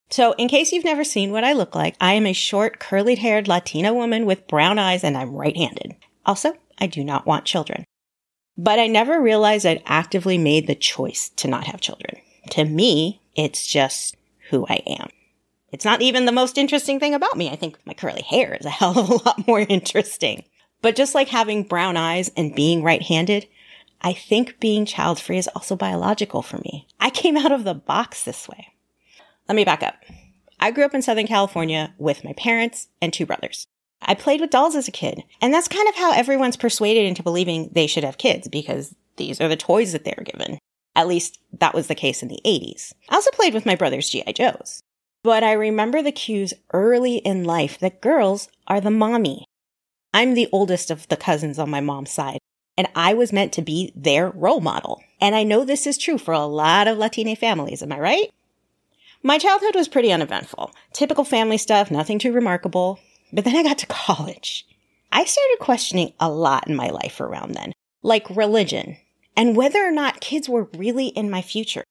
So, 0.09 0.33
in 0.33 0.49
case 0.49 0.73
you've 0.73 0.83
never 0.83 1.05
seen 1.05 1.31
what 1.31 1.45
I 1.45 1.53
look 1.53 1.73
like, 1.73 1.95
I 2.01 2.13
am 2.13 2.25
a 2.25 2.33
short, 2.33 2.79
curly 2.79 3.15
haired 3.15 3.47
Latina 3.47 3.93
woman 3.93 4.25
with 4.25 4.47
brown 4.47 4.77
eyes 4.77 5.05
and 5.05 5.15
I'm 5.15 5.33
right 5.33 5.55
handed. 5.55 5.95
Also, 6.25 6.53
I 6.79 6.87
do 6.87 7.01
not 7.03 7.25
want 7.25 7.45
children. 7.45 7.85
But 8.57 8.77
I 8.77 8.87
never 8.87 9.21
realized 9.21 9.65
I'd 9.65 9.83
actively 9.85 10.37
made 10.37 10.67
the 10.67 10.75
choice 10.75 11.29
to 11.37 11.47
not 11.47 11.67
have 11.67 11.79
children. 11.79 12.17
To 12.49 12.65
me, 12.65 13.21
it's 13.35 13.65
just 13.65 14.17
who 14.49 14.65
I 14.67 14.81
am. 14.85 15.09
It's 15.71 15.85
not 15.85 16.01
even 16.01 16.25
the 16.25 16.31
most 16.31 16.57
interesting 16.57 16.99
thing 16.99 17.13
about 17.13 17.37
me. 17.37 17.49
I 17.49 17.55
think 17.55 17.79
my 17.85 17.93
curly 17.93 18.23
hair 18.23 18.55
is 18.55 18.65
a 18.65 18.69
hell 18.81 18.97
of 18.97 19.09
a 19.09 19.13
lot 19.25 19.47
more 19.47 19.61
interesting. 19.61 20.43
But 20.81 20.95
just 20.95 21.15
like 21.15 21.29
having 21.29 21.63
brown 21.63 21.97
eyes 21.97 22.31
and 22.35 22.55
being 22.55 22.83
right 22.83 23.01
handed, 23.01 23.47
I 24.01 24.13
think 24.13 24.59
being 24.59 24.85
child 24.85 25.19
free 25.19 25.37
is 25.37 25.47
also 25.49 25.75
biological 25.75 26.41
for 26.41 26.57
me. 26.57 26.87
I 26.99 27.09
came 27.09 27.37
out 27.37 27.51
of 27.51 27.63
the 27.63 27.75
box 27.75 28.23
this 28.23 28.49
way. 28.49 28.73
Let 29.47 29.55
me 29.55 29.63
back 29.63 29.83
up. 29.83 29.95
I 30.59 30.71
grew 30.71 30.85
up 30.85 30.93
in 30.93 31.01
Southern 31.01 31.27
California 31.27 31.93
with 31.97 32.23
my 32.23 32.33
parents 32.33 32.87
and 33.01 33.13
two 33.13 33.25
brothers. 33.25 33.67
I 34.01 34.15
played 34.15 34.41
with 34.41 34.49
dolls 34.49 34.75
as 34.75 34.87
a 34.87 34.91
kid, 34.91 35.23
and 35.39 35.53
that's 35.53 35.67
kind 35.67 35.87
of 35.87 35.95
how 35.95 36.11
everyone's 36.11 36.57
persuaded 36.57 37.05
into 37.05 37.21
believing 37.21 37.69
they 37.71 37.85
should 37.85 38.03
have 38.03 38.17
kids 38.17 38.47
because 38.47 38.95
these 39.17 39.39
are 39.39 39.47
the 39.47 39.55
toys 39.55 39.91
that 39.91 40.03
they 40.03 40.15
were 40.17 40.23
given. 40.23 40.57
At 40.95 41.07
least 41.07 41.39
that 41.59 41.75
was 41.75 41.87
the 41.87 41.95
case 41.95 42.23
in 42.23 42.27
the 42.27 42.39
80s. 42.43 42.93
I 43.09 43.15
also 43.15 43.29
played 43.31 43.53
with 43.53 43.65
my 43.65 43.75
brother's 43.75 44.09
G.I. 44.09 44.31
Joes. 44.31 44.81
But 45.23 45.43
I 45.43 45.53
remember 45.53 46.01
the 46.01 46.11
cues 46.11 46.53
early 46.73 47.17
in 47.17 47.43
life 47.43 47.77
that 47.79 48.01
girls 48.01 48.49
are 48.67 48.81
the 48.81 48.89
mommy. 48.89 49.45
I'm 50.13 50.33
the 50.33 50.49
oldest 50.51 50.89
of 50.89 51.07
the 51.07 51.17
cousins 51.17 51.59
on 51.59 51.69
my 51.69 51.79
mom's 51.79 52.11
side, 52.11 52.39
and 52.75 52.87
I 52.95 53.13
was 53.13 53.31
meant 53.31 53.53
to 53.53 53.61
be 53.61 53.93
their 53.95 54.29
role 54.29 54.61
model. 54.61 55.01
And 55.19 55.35
I 55.35 55.43
know 55.43 55.63
this 55.63 55.85
is 55.85 55.97
true 55.97 56.17
for 56.17 56.33
a 56.33 56.45
lot 56.45 56.87
of 56.87 56.97
Latina 56.97 57.35
families, 57.35 57.83
am 57.83 57.91
I 57.91 57.99
right? 57.99 58.31
My 59.23 59.37
childhood 59.37 59.75
was 59.75 59.87
pretty 59.87 60.11
uneventful. 60.11 60.71
Typical 60.93 61.23
family 61.23 61.57
stuff, 61.57 61.91
nothing 61.91 62.17
too 62.17 62.33
remarkable. 62.33 62.99
But 63.31 63.45
then 63.45 63.55
I 63.55 63.63
got 63.63 63.77
to 63.79 63.85
college. 63.85 64.65
I 65.11 65.23
started 65.25 65.57
questioning 65.59 66.13
a 66.19 66.29
lot 66.29 66.67
in 66.67 66.75
my 66.75 66.89
life 66.89 67.21
around 67.21 67.53
then, 67.53 67.73
like 68.01 68.29
religion 68.35 68.97
and 69.35 69.55
whether 69.55 69.85
or 69.85 69.91
not 69.91 70.21
kids 70.21 70.49
were 70.49 70.69
really 70.75 71.07
in 71.07 71.29
my 71.29 71.41
future. 71.41 71.83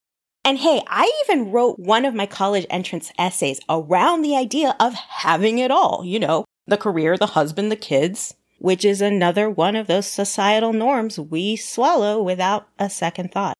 And 0.45 0.59
hey, 0.59 0.83
I 0.87 1.11
even 1.25 1.51
wrote 1.51 1.79
one 1.79 2.05
of 2.05 2.15
my 2.15 2.27
college 2.27 2.67
entrance 2.71 3.13
essays 3.19 3.61
around 3.69 4.23
the 4.23 4.37
idea 4.37 4.75
of 4.81 4.95
having 4.95 5.59
it 5.59 5.71
all, 5.71 6.03
you 6.05 6.19
know, 6.19 6.45
the 6.67 6.77
career, 6.77 7.17
the 7.17 7.27
husband, 7.27 7.71
the 7.71 7.77
kids, 7.77 8.35
which 8.59 8.85
is 8.85 9.01
another 9.01 9.51
one 9.51 9.77
of 9.77 9.87
those 9.87 10.07
societal 10.07 10.73
norms 10.73 11.19
we 11.19 11.57
swallow 11.57 12.23
without 12.23 12.69
a 12.79 12.89
second 12.89 13.33
thought. 13.33 13.55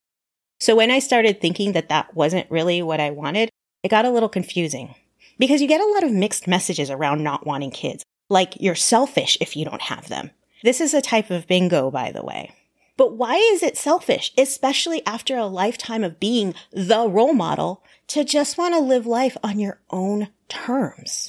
So 0.59 0.75
when 0.75 0.91
I 0.91 0.99
started 0.99 1.41
thinking 1.41 1.71
that 1.73 1.89
that 1.89 2.15
wasn't 2.15 2.49
really 2.51 2.81
what 2.81 2.99
I 2.99 3.11
wanted, 3.11 3.49
it 3.83 3.89
got 3.89 4.05
a 4.05 4.11
little 4.11 4.29
confusing 4.29 4.95
because 5.39 5.61
you 5.61 5.67
get 5.67 5.81
a 5.81 5.91
lot 5.93 6.03
of 6.03 6.11
mixed 6.11 6.47
messages 6.47 6.91
around 6.91 7.23
not 7.23 7.45
wanting 7.47 7.71
kids, 7.71 8.03
like 8.29 8.59
you're 8.59 8.75
selfish 8.75 9.37
if 9.41 9.55
you 9.55 9.65
don't 9.65 9.81
have 9.81 10.07
them. 10.07 10.31
This 10.63 10.79
is 10.79 10.93
a 10.93 11.01
type 11.01 11.31
of 11.31 11.47
bingo, 11.47 11.89
by 11.89 12.11
the 12.11 12.23
way. 12.23 12.53
But 13.01 13.13
why 13.13 13.37
is 13.37 13.63
it 13.63 13.79
selfish, 13.79 14.31
especially 14.37 15.03
after 15.07 15.35
a 15.35 15.47
lifetime 15.47 16.03
of 16.03 16.19
being 16.19 16.53
the 16.71 17.09
role 17.09 17.33
model, 17.33 17.83
to 18.09 18.23
just 18.23 18.59
want 18.59 18.75
to 18.75 18.79
live 18.79 19.07
life 19.07 19.35
on 19.43 19.57
your 19.57 19.79
own 19.89 20.27
terms? 20.47 21.27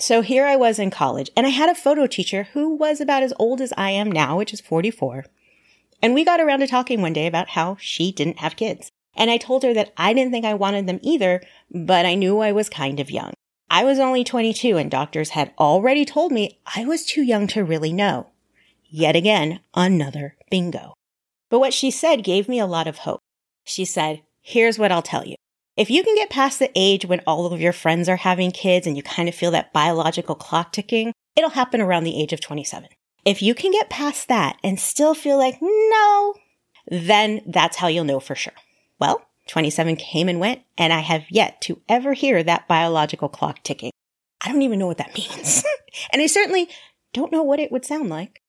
So 0.00 0.22
here 0.22 0.44
I 0.44 0.56
was 0.56 0.80
in 0.80 0.90
college 0.90 1.30
and 1.36 1.46
I 1.46 1.50
had 1.50 1.68
a 1.68 1.76
photo 1.76 2.08
teacher 2.08 2.48
who 2.54 2.74
was 2.74 3.00
about 3.00 3.22
as 3.22 3.32
old 3.38 3.60
as 3.60 3.72
I 3.76 3.92
am 3.92 4.10
now, 4.10 4.36
which 4.36 4.52
is 4.52 4.60
44. 4.60 5.26
And 6.02 6.12
we 6.12 6.24
got 6.24 6.40
around 6.40 6.58
to 6.58 6.66
talking 6.66 7.00
one 7.00 7.12
day 7.12 7.28
about 7.28 7.50
how 7.50 7.76
she 7.78 8.10
didn't 8.10 8.40
have 8.40 8.56
kids. 8.56 8.90
And 9.14 9.30
I 9.30 9.36
told 9.36 9.62
her 9.62 9.72
that 9.74 9.92
I 9.96 10.14
didn't 10.14 10.32
think 10.32 10.44
I 10.44 10.54
wanted 10.54 10.88
them 10.88 10.98
either, 11.02 11.40
but 11.70 12.04
I 12.04 12.16
knew 12.16 12.40
I 12.40 12.50
was 12.50 12.68
kind 12.68 12.98
of 12.98 13.12
young. 13.12 13.32
I 13.70 13.84
was 13.84 14.00
only 14.00 14.24
22 14.24 14.76
and 14.76 14.90
doctors 14.90 15.28
had 15.28 15.54
already 15.56 16.04
told 16.04 16.32
me 16.32 16.58
I 16.74 16.84
was 16.84 17.06
too 17.06 17.22
young 17.22 17.46
to 17.46 17.62
really 17.62 17.92
know. 17.92 18.30
Yet 18.90 19.14
again, 19.14 19.60
another 19.72 20.34
bingo. 20.50 20.94
But 21.52 21.58
what 21.58 21.74
she 21.74 21.90
said 21.90 22.24
gave 22.24 22.48
me 22.48 22.58
a 22.58 22.66
lot 22.66 22.86
of 22.86 22.98
hope. 22.98 23.20
She 23.62 23.84
said, 23.84 24.22
Here's 24.40 24.78
what 24.78 24.90
I'll 24.90 25.02
tell 25.02 25.26
you. 25.26 25.34
If 25.76 25.90
you 25.90 26.02
can 26.02 26.14
get 26.14 26.30
past 26.30 26.58
the 26.58 26.70
age 26.74 27.04
when 27.04 27.20
all 27.26 27.44
of 27.44 27.60
your 27.60 27.74
friends 27.74 28.08
are 28.08 28.16
having 28.16 28.52
kids 28.52 28.86
and 28.86 28.96
you 28.96 29.02
kind 29.02 29.28
of 29.28 29.34
feel 29.34 29.50
that 29.50 29.70
biological 29.70 30.34
clock 30.34 30.72
ticking, 30.72 31.12
it'll 31.36 31.50
happen 31.50 31.82
around 31.82 32.04
the 32.04 32.18
age 32.18 32.32
of 32.32 32.40
27. 32.40 32.88
If 33.26 33.42
you 33.42 33.54
can 33.54 33.70
get 33.70 33.90
past 33.90 34.28
that 34.28 34.56
and 34.64 34.80
still 34.80 35.14
feel 35.14 35.36
like, 35.36 35.58
no, 35.60 36.34
then 36.90 37.42
that's 37.46 37.76
how 37.76 37.88
you'll 37.88 38.04
know 38.04 38.18
for 38.18 38.34
sure. 38.34 38.54
Well, 38.98 39.20
27 39.48 39.96
came 39.96 40.30
and 40.30 40.40
went, 40.40 40.62
and 40.78 40.90
I 40.90 41.00
have 41.00 41.24
yet 41.28 41.60
to 41.62 41.82
ever 41.86 42.14
hear 42.14 42.42
that 42.42 42.66
biological 42.66 43.28
clock 43.28 43.62
ticking. 43.62 43.90
I 44.42 44.50
don't 44.50 44.62
even 44.62 44.78
know 44.78 44.86
what 44.86 44.96
that 44.98 45.14
means. 45.18 45.64
and 46.14 46.22
I 46.22 46.26
certainly 46.28 46.70
don't 47.12 47.30
know 47.30 47.42
what 47.42 47.60
it 47.60 47.70
would 47.70 47.84
sound 47.84 48.08
like. 48.08 48.41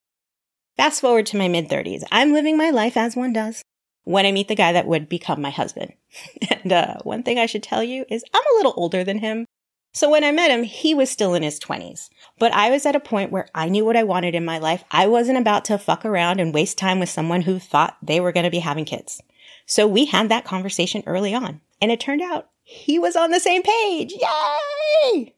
Fast 0.78 1.02
forward 1.02 1.28
to 1.28 1.38
my 1.38 1.48
mid 1.48 1.70
30s. 1.70 2.04
I'm 2.12 2.34
living 2.34 2.58
my 2.58 2.72
life 2.72 2.98
as 2.98 3.16
one 3.16 3.34
does 3.34 3.62
when 4.06 4.26
I 4.26 4.32
meet 4.32 4.48
the 4.48 4.56
guy 4.56 4.74
that 4.74 4.88
would 4.88 5.08
become 5.08 5.42
my 5.42 5.52
husband. 5.52 5.94
and 6.50 6.74
uh, 6.74 6.98
one 7.04 7.24
thing 7.24 7.38
I 7.38 7.46
should 7.46 7.64
tell 7.64 7.84
you 7.84 8.06
is 8.10 8.24
I'm 8.34 8.42
a 8.42 8.58
little 8.58 8.74
older 8.76 9.04
than 9.04 9.20
him. 9.20 9.46
So 9.94 10.10
when 10.10 10.24
I 10.24 10.32
met 10.32 10.50
him, 10.50 10.64
he 10.64 10.96
was 10.96 11.12
still 11.12 11.36
in 11.36 11.44
his 11.44 11.60
20s. 11.60 12.10
But 12.40 12.52
I 12.54 12.72
was 12.72 12.88
at 12.88 12.96
a 12.96 13.00
point 13.00 13.32
where 13.32 13.48
I 13.54 13.70
knew 13.70 13.86
what 13.86 13.96
I 13.96 14.04
wanted 14.04 14.34
in 14.34 14.44
my 14.44 14.58
life. 14.58 14.84
I 14.90 15.06
wasn't 15.06 15.38
about 15.38 15.66
to 15.66 15.78
fuck 15.78 16.04
around 16.04 16.40
and 16.40 16.54
waste 16.54 16.80
time 16.80 17.00
with 17.00 17.10
someone 17.10 17.44
who 17.44 17.60
thought 17.60 17.98
they 18.02 18.20
were 18.20 18.32
going 18.32 18.46
to 18.46 18.50
be 18.50 18.60
having 18.60 18.86
kids. 18.86 19.22
So 19.68 19.86
we 19.88 20.06
had 20.06 20.30
that 20.30 20.46
conversation 20.46 21.04
early 21.06 21.36
on. 21.36 21.62
And 21.80 21.92
it 21.92 22.00
turned 22.00 22.24
out 22.24 22.50
he 22.64 22.98
was 22.98 23.16
on 23.16 23.30
the 23.30 23.40
same 23.40 23.62
page. 23.62 24.14
Yay! 24.14 25.36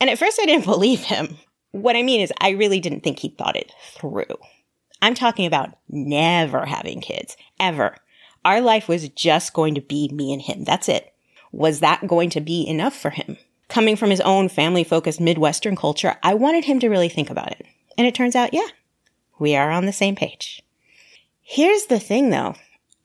And 0.00 0.10
at 0.10 0.18
first 0.18 0.40
I 0.42 0.46
didn't 0.46 0.64
believe 0.66 1.00
him. 1.00 1.38
What 1.70 1.96
I 1.96 2.02
mean 2.02 2.20
is 2.20 2.32
I 2.40 2.50
really 2.50 2.80
didn't 2.80 3.04
think 3.04 3.20
he 3.20 3.28
thought 3.28 3.56
it 3.56 3.72
through. 3.94 4.26
I'm 5.02 5.14
talking 5.14 5.46
about 5.46 5.76
never 5.88 6.64
having 6.64 7.00
kids, 7.00 7.36
ever. 7.58 7.96
Our 8.44 8.60
life 8.60 8.88
was 8.88 9.08
just 9.08 9.52
going 9.52 9.74
to 9.74 9.80
be 9.80 10.08
me 10.12 10.32
and 10.32 10.40
him. 10.40 10.62
That's 10.64 10.88
it. 10.88 11.12
Was 11.50 11.80
that 11.80 12.06
going 12.06 12.30
to 12.30 12.40
be 12.40 12.66
enough 12.66 12.94
for 12.96 13.10
him? 13.10 13.36
Coming 13.68 13.96
from 13.96 14.10
his 14.10 14.20
own 14.20 14.48
family 14.48 14.84
focused 14.84 15.20
Midwestern 15.20 15.76
culture, 15.76 16.16
I 16.22 16.34
wanted 16.34 16.64
him 16.64 16.78
to 16.80 16.88
really 16.88 17.08
think 17.08 17.30
about 17.30 17.50
it. 17.50 17.66
And 17.98 18.06
it 18.06 18.14
turns 18.14 18.36
out, 18.36 18.54
yeah, 18.54 18.68
we 19.38 19.56
are 19.56 19.70
on 19.70 19.86
the 19.86 19.92
same 19.92 20.14
page. 20.14 20.62
Here's 21.40 21.86
the 21.86 21.98
thing 21.98 22.30
though. 22.30 22.54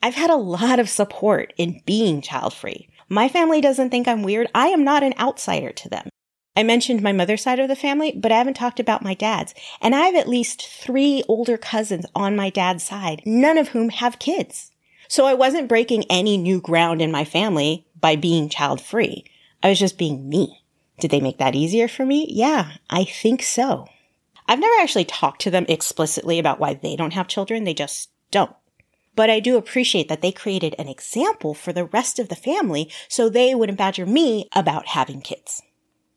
I've 0.04 0.16
had 0.16 0.30
a 0.30 0.36
lot 0.36 0.80
of 0.80 0.90
support 0.90 1.52
in 1.58 1.82
being 1.86 2.22
child 2.22 2.54
free. 2.54 2.90
My 3.10 3.28
family 3.28 3.60
doesn't 3.60 3.90
think 3.90 4.08
I'm 4.08 4.22
weird. 4.22 4.48
I 4.54 4.68
am 4.68 4.84
not 4.84 5.02
an 5.04 5.16
outsider 5.20 5.72
to 5.72 5.90
them. 5.90 6.10
I 6.58 6.64
mentioned 6.64 7.04
my 7.04 7.12
mother's 7.12 7.44
side 7.44 7.60
of 7.60 7.68
the 7.68 7.76
family, 7.76 8.12
but 8.12 8.32
I 8.32 8.40
haven't 8.40 8.56
talked 8.56 8.80
about 8.80 9.04
my 9.04 9.14
dad's. 9.14 9.54
And 9.80 9.94
I 9.94 10.08
have 10.08 10.16
at 10.16 10.28
least 10.28 10.68
three 10.68 11.24
older 11.28 11.56
cousins 11.56 12.08
on 12.16 12.36
my 12.36 12.50
dad's 12.50 12.84
side, 12.84 13.22
none 13.28 13.60
of 13.60 13.68
whom 13.68 13.90
have 13.90 14.18
kids. 14.18 14.72
So 15.08 15.28
I 15.28 15.36
wasn't 15.36 15.70
breaking 15.70 16.06
any 16.10 16.36
new 16.36 16.60
ground 16.60 17.00
in 17.00 17.12
my 17.12 17.26
family 17.26 17.86
by 18.02 18.16
being 18.16 18.50
child 18.50 18.82
free. 18.82 19.24
I 19.62 19.70
was 19.70 19.78
just 19.78 20.00
being 20.00 20.28
me. 20.28 20.64
Did 21.00 21.12
they 21.12 21.22
make 21.22 21.38
that 21.38 21.54
easier 21.54 21.88
for 21.88 22.08
me? 22.08 22.26
Yeah, 22.28 22.72
I 22.90 23.04
think 23.04 23.44
so. 23.44 23.88
I've 24.48 24.60
never 24.60 24.82
actually 24.82 25.06
talked 25.06 25.42
to 25.42 25.52
them 25.52 25.68
explicitly 25.70 26.40
about 26.40 26.60
why 26.60 26.74
they 26.74 26.96
don't 26.96 27.14
have 27.14 27.28
children. 27.28 27.66
They 27.66 27.76
just 27.76 28.10
don't. 28.32 28.56
But 29.16 29.30
I 29.30 29.40
do 29.40 29.58
appreciate 29.58 30.10
that 30.10 30.24
they 30.24 30.32
created 30.32 30.74
an 30.80 30.88
example 30.88 31.54
for 31.54 31.72
the 31.72 31.86
rest 31.86 32.18
of 32.18 32.30
the 32.30 32.36
family 32.36 32.90
so 33.08 33.30
they 33.30 33.54
wouldn't 33.54 33.78
badger 33.78 34.08
me 34.08 34.50
about 34.56 34.88
having 34.88 35.22
kids. 35.22 35.62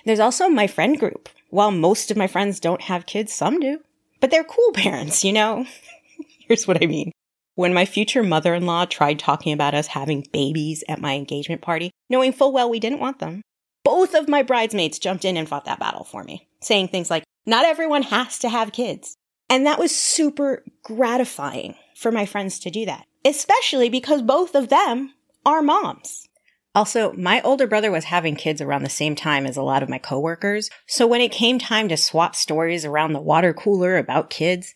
There's 0.04 0.20
also 0.20 0.48
my 0.48 0.66
friend 0.66 0.98
group. 0.98 1.28
While 1.50 1.70
most 1.70 2.10
of 2.10 2.16
my 2.16 2.26
friends 2.26 2.60
don't 2.60 2.82
have 2.82 3.06
kids, 3.06 3.32
some 3.32 3.60
do. 3.60 3.80
But 4.20 4.30
they're 4.30 4.44
cool 4.44 4.72
parents, 4.74 5.24
you 5.24 5.32
know? 5.32 5.66
Here's 6.46 6.66
what 6.66 6.82
I 6.82 6.86
mean. 6.86 7.12
When 7.54 7.74
my 7.74 7.84
future 7.84 8.22
mother 8.22 8.54
in 8.54 8.64
law 8.64 8.84
tried 8.84 9.18
talking 9.18 9.52
about 9.52 9.74
us 9.74 9.88
having 9.88 10.26
babies 10.32 10.82
at 10.88 11.00
my 11.00 11.14
engagement 11.14 11.62
party, 11.62 11.90
knowing 12.08 12.32
full 12.32 12.52
well 12.52 12.70
we 12.70 12.80
didn't 12.80 13.00
want 13.00 13.18
them, 13.18 13.42
both 13.84 14.14
of 14.14 14.28
my 14.28 14.42
bridesmaids 14.42 14.98
jumped 14.98 15.24
in 15.24 15.36
and 15.36 15.48
fought 15.48 15.64
that 15.64 15.80
battle 15.80 16.04
for 16.04 16.22
me, 16.24 16.48
saying 16.60 16.88
things 16.88 17.10
like, 17.10 17.24
not 17.46 17.64
everyone 17.64 18.02
has 18.02 18.38
to 18.38 18.48
have 18.48 18.72
kids. 18.72 19.16
And 19.48 19.66
that 19.66 19.78
was 19.78 19.94
super 19.94 20.62
gratifying 20.84 21.74
for 21.96 22.12
my 22.12 22.24
friends 22.24 22.60
to 22.60 22.70
do 22.70 22.86
that, 22.86 23.06
especially 23.24 23.88
because 23.88 24.22
both 24.22 24.54
of 24.54 24.68
them 24.68 25.12
are 25.44 25.60
moms. 25.60 26.28
Also, 26.72 27.12
my 27.14 27.40
older 27.42 27.66
brother 27.66 27.90
was 27.90 28.04
having 28.04 28.36
kids 28.36 28.60
around 28.60 28.84
the 28.84 28.90
same 28.90 29.16
time 29.16 29.44
as 29.44 29.56
a 29.56 29.62
lot 29.62 29.82
of 29.82 29.88
my 29.88 29.98
coworkers. 29.98 30.70
So 30.86 31.06
when 31.06 31.20
it 31.20 31.32
came 31.32 31.58
time 31.58 31.88
to 31.88 31.96
swap 31.96 32.36
stories 32.36 32.84
around 32.84 33.12
the 33.12 33.20
water 33.20 33.52
cooler 33.52 33.98
about 33.98 34.30
kids, 34.30 34.72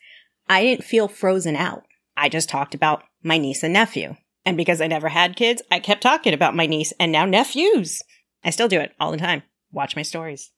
I 0.48 0.62
didn't 0.62 0.84
feel 0.84 1.06
frozen 1.06 1.54
out. 1.54 1.84
I 2.16 2.28
just 2.28 2.48
talked 2.48 2.74
about 2.74 3.04
my 3.22 3.38
niece 3.38 3.62
and 3.62 3.72
nephew. 3.72 4.16
And 4.44 4.56
because 4.56 4.80
I 4.80 4.88
never 4.88 5.08
had 5.08 5.36
kids, 5.36 5.62
I 5.70 5.78
kept 5.78 6.02
talking 6.02 6.34
about 6.34 6.56
my 6.56 6.66
niece 6.66 6.92
and 6.98 7.12
now 7.12 7.24
nephews. 7.24 8.02
I 8.42 8.50
still 8.50 8.68
do 8.68 8.80
it 8.80 8.92
all 8.98 9.12
the 9.12 9.16
time. 9.16 9.44
Watch 9.72 9.94
my 9.94 10.02
stories. 10.02 10.50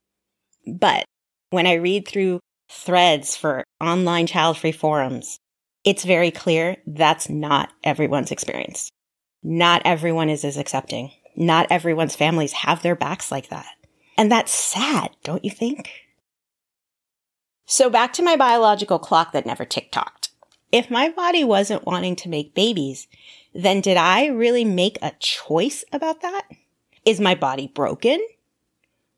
But 0.67 1.05
when 1.51 1.67
I 1.67 1.75
read 1.75 2.09
through 2.09 2.41
threads 2.71 3.37
for 3.37 3.63
online 3.81 4.27
child 4.27 4.57
free 4.57 4.73
forums, 4.73 5.39
it's 5.85 6.03
very 6.03 6.31
clear 6.31 6.79
that's 6.87 7.29
not 7.29 7.73
everyone's 7.85 8.33
experience. 8.33 8.91
Not 9.43 9.83
everyone 9.85 10.31
is 10.31 10.45
as 10.45 10.57
accepting 10.57 11.13
not 11.37 11.67
everyone's 11.71 12.17
families 12.17 12.53
have 12.53 12.83
their 12.83 12.97
backs 12.97 13.31
like 13.31 13.49
that. 13.49 13.67
And 14.17 14.33
that's 14.33 14.53
sad, 14.53 15.11
don't 15.23 15.45
you 15.45 15.51
think? 15.51 15.91
So 17.67 17.91
back 17.91 18.13
to 18.15 18.23
my 18.23 18.37
biological 18.37 18.99
clock 18.99 19.33
that 19.33 19.47
never 19.47 19.65
tick-tocked. 19.65 20.31
If 20.73 20.91
my 20.91 21.09
body 21.09 21.45
wasn't 21.45 21.87
wanting 21.87 22.17
to 22.17 22.29
make 22.29 22.55
babies, 22.55 23.07
then 23.55 23.81
did 23.81 23.97
I 23.97 24.27
really 24.27 24.65
make 24.65 24.99
a 25.01 25.13
choice 25.19 25.85
about 25.93 26.23
that? 26.23 26.49
Is 27.05 27.21
my 27.21 27.35
body 27.35 27.69
broken? 27.69 28.21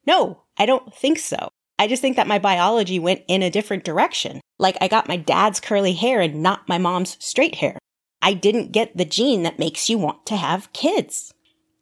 No, 0.07 0.43
I 0.57 0.67
don't 0.67 0.95
think 0.95 1.19
so. 1.19 1.49
I 1.79 1.87
just 1.87 2.03
think 2.03 2.17
that 2.17 2.27
my 2.27 2.39
biology 2.39 2.99
went 2.99 3.23
in 3.29 3.43
a 3.43 3.51
different 3.51 3.85
direction. 3.85 4.41
Like 4.59 4.77
I 4.81 4.89
got 4.89 5.09
my 5.09 5.17
dad's 5.17 5.61
curly 5.61 5.93
hair 5.93 6.21
and 6.21 6.43
not 6.43 6.69
my 6.69 6.79
mom's 6.79 7.17
straight 7.21 7.57
hair. 7.57 7.79
I 8.21 8.35
didn't 8.35 8.73
get 8.73 8.97
the 8.97 9.05
gene 9.05 9.45
that 9.45 9.59
makes 9.59 9.89
you 9.89 9.97
want 9.97 10.27
to 10.27 10.37
have 10.37 10.73
kids. 10.73 11.33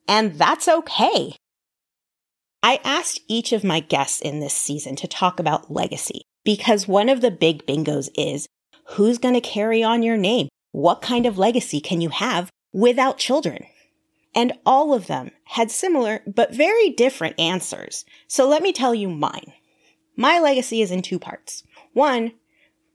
And 0.09 0.39
that's 0.39 0.69
okay. 0.69 1.37
I 2.63 2.81
asked 2.85 3.21
each 3.29 3.53
of 3.53 3.65
my 3.65 3.81
guests 3.81 4.21
in 4.21 4.41
this 4.41 4.55
season 4.55 4.97
to 4.97 5.09
talk 5.09 5.39
about 5.39 5.71
legacy 5.71 6.23
because 6.45 6.89
one 6.89 7.09
of 7.09 7.21
the 7.21 7.31
big 7.31 7.67
bingos 7.67 8.09
is 8.17 8.47
who's 8.91 9.19
going 9.19 9.35
to 9.35 9.41
carry 9.41 9.83
on 9.83 10.03
your 10.03 10.17
name? 10.17 10.49
What 10.73 11.03
kind 11.03 11.27
of 11.27 11.39
legacy 11.39 11.81
can 11.81 12.01
you 12.01 12.09
have 12.09 12.51
without 12.73 13.19
children? 13.19 13.67
And 14.35 14.53
all 14.67 14.93
of 14.93 15.07
them 15.07 15.31
had 15.45 15.71
similar 15.71 16.21
but 16.27 16.55
very 16.55 16.91
different 16.91 17.39
answers. 17.41 18.05
So 18.29 18.49
let 18.49 18.63
me 18.63 18.73
tell 18.73 18.95
you 18.95 19.09
mine. 19.09 19.53
My 20.17 20.39
legacy 20.39 20.83
is 20.83 20.91
in 20.91 21.03
two 21.03 21.19
parts. 21.19 21.63
One, 21.93 22.33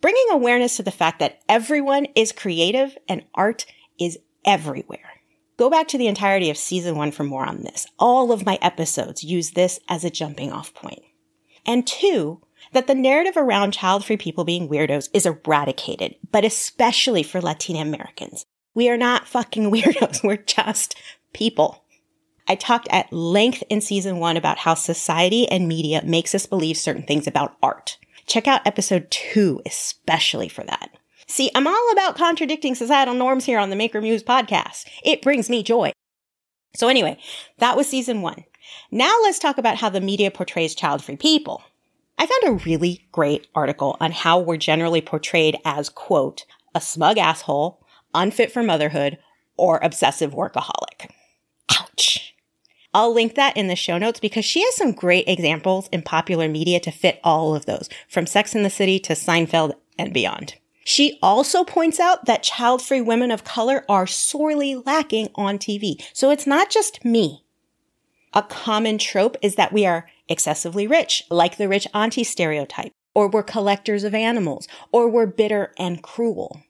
bringing 0.02 0.26
awareness 0.32 0.78
to 0.78 0.84
the 0.84 0.92
fact 0.92 1.20
that 1.20 1.40
everyone 1.48 2.08
is 2.16 2.32
creative 2.32 2.98
and 3.08 3.24
art 3.34 3.66
is 4.00 4.20
everywhere. 4.46 5.21
Go 5.58 5.70
back 5.70 5.88
to 5.90 5.98
the 5.98 6.08
entirety 6.08 6.50
of 6.50 6.58
season 6.58 6.96
one 6.96 7.12
for 7.12 7.24
more 7.24 7.46
on 7.46 7.62
this. 7.62 7.88
All 8.00 8.32
of 8.32 8.46
my 8.46 8.58
episodes 8.62 9.24
use 9.24 9.52
this 9.52 9.80
as 9.88 10.04
a 10.04 10.10
jumping 10.10 10.52
off 10.52 10.74
point. 10.74 11.04
And 11.66 11.86
two, 11.86 12.42
that 12.74 12.88
the 12.88 12.96
narrative 12.96 13.38
around 13.38 13.72
child 13.74 14.06
free 14.06 14.18
people 14.18 14.44
being 14.44 14.70
weirdos 14.70 15.10
is 15.14 15.26
eradicated, 15.26 16.16
but 16.32 16.46
especially 16.46 17.24
for 17.24 17.42
Latina 17.42 17.80
Americans. 17.80 18.46
We 18.74 18.90
are 18.90 18.98
not 18.98 19.28
fucking 19.28 19.72
weirdos. 19.72 20.24
We're 20.24 20.38
just 20.38 20.96
people. 21.34 21.84
I 22.48 22.56
talked 22.56 22.88
at 22.90 23.12
length 23.14 23.64
in 23.70 23.82
season 23.82 24.18
one 24.18 24.38
about 24.38 24.60
how 24.60 24.74
society 24.74 25.48
and 25.48 25.68
media 25.68 26.02
makes 26.04 26.34
us 26.34 26.46
believe 26.46 26.78
certain 26.78 27.04
things 27.04 27.28
about 27.28 27.56
art. 27.62 27.98
Check 28.26 28.48
out 28.48 28.66
episode 28.66 29.10
two, 29.10 29.62
especially 29.66 30.48
for 30.48 30.64
that. 30.64 30.90
See, 31.32 31.50
I'm 31.56 31.66
all 31.66 31.92
about 31.94 32.18
contradicting 32.18 32.76
societal 32.76 33.14
norms 33.14 33.46
here 33.46 33.58
on 33.58 33.70
the 33.70 33.76
Maker 33.78 34.02
Muse 34.02 34.22
podcast. 34.22 34.86
It 35.02 35.22
brings 35.22 35.50
me 35.50 35.64
joy. 35.64 35.94
So 36.76 36.90
anyway, 36.90 37.18
that 37.58 37.78
was 37.78 37.88
season 37.88 38.22
one. 38.22 38.44
Now 38.92 39.16
let's 39.24 39.40
talk 39.40 39.58
about 39.58 39.78
how 39.78 39.88
the 39.88 40.02
media 40.02 40.30
portrays 40.30 40.76
child-free 40.76 41.16
people. 41.16 41.64
I 42.18 42.26
found 42.26 42.44
a 42.44 42.64
really 42.66 43.08
great 43.14 43.48
article 43.56 43.96
on 44.02 44.12
how 44.12 44.42
we're 44.42 44.58
generally 44.58 45.00
portrayed 45.00 45.56
as, 45.64 45.88
quote, 45.88 46.46
a 46.76 46.82
smug 46.82 47.18
asshole, 47.18 47.82
unfit 48.14 48.52
for 48.52 48.62
motherhood, 48.62 49.18
or 49.56 49.80
obsessive 49.82 50.34
workaholic. 50.34 51.12
Ouch. 51.80 52.36
I'll 52.94 53.14
link 53.14 53.36
that 53.36 53.56
in 53.56 53.68
the 53.68 53.78
show 53.78 53.98
notes 53.98 54.20
because 54.20 54.44
she 54.44 54.66
has 54.66 54.76
some 54.76 54.92
great 54.92 55.30
examples 55.30 55.88
in 55.94 56.02
popular 56.02 56.50
media 56.50 56.82
to 56.82 56.92
fit 56.92 57.22
all 57.24 57.56
of 57.56 57.68
those, 57.68 57.88
from 58.10 58.28
Sex 58.28 58.54
in 58.54 58.64
the 58.64 58.70
City 58.70 59.00
to 59.00 59.14
Seinfeld 59.14 59.76
and 59.98 60.14
beyond. 60.14 60.56
She 60.84 61.20
also 61.22 61.64
points 61.64 62.00
out 62.00 62.26
that 62.26 62.44
child 62.44 62.82
free 62.82 63.02
women 63.02 63.32
of 63.32 63.44
color 63.44 63.86
are 63.88 64.08
sorely 64.08 64.76
lacking 64.76 65.30
on 65.36 65.58
TV. 65.58 66.04
So 66.14 66.32
it's 66.32 66.48
not 66.48 66.70
just 66.70 67.06
me. 67.06 67.44
A 68.34 68.42
common 68.42 68.98
trope 68.98 69.38
is 69.42 69.56
that 69.56 69.74
we 69.74 69.86
are 69.86 70.08
excessively 70.28 70.88
rich, 70.88 71.24
like 71.30 71.58
the 71.58 71.68
rich 71.68 71.88
auntie 71.94 72.24
stereotype, 72.24 72.92
or 73.14 73.30
we're 73.30 73.44
collectors 73.44 74.04
of 74.04 74.16
animals, 74.16 74.68
or 74.92 75.10
we're 75.10 75.26
bitter 75.26 75.74
and 75.78 76.02
cruel. 76.02 76.62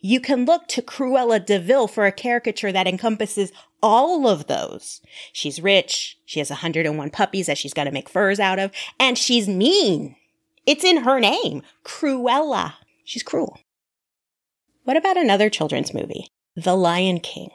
You 0.00 0.20
can 0.20 0.46
look 0.46 0.66
to 0.68 0.82
Cruella 0.82 1.44
de 1.44 1.58
Vil 1.58 1.86
for 1.86 2.06
a 2.06 2.12
caricature 2.12 2.72
that 2.72 2.88
encompasses 2.88 3.52
all 3.82 4.26
of 4.26 4.46
those. 4.46 5.00
She's 5.32 5.62
rich. 5.62 6.18
She 6.24 6.40
has 6.40 6.50
101 6.50 7.10
puppies 7.10 7.46
that 7.46 7.58
she's 7.58 7.74
got 7.74 7.84
to 7.84 7.90
make 7.90 8.08
furs 8.08 8.40
out 8.40 8.58
of. 8.58 8.72
And 8.98 9.18
she's 9.18 9.46
mean. 9.46 10.16
It's 10.66 10.84
in 10.84 10.98
her 11.04 11.20
name. 11.20 11.62
Cruella. 11.84 12.74
She's 13.04 13.22
cruel. 13.22 13.58
What 14.84 14.96
about 14.96 15.16
another 15.16 15.50
children's 15.50 15.94
movie? 15.94 16.28
The 16.56 16.74
Lion 16.74 17.20
King. 17.20 17.50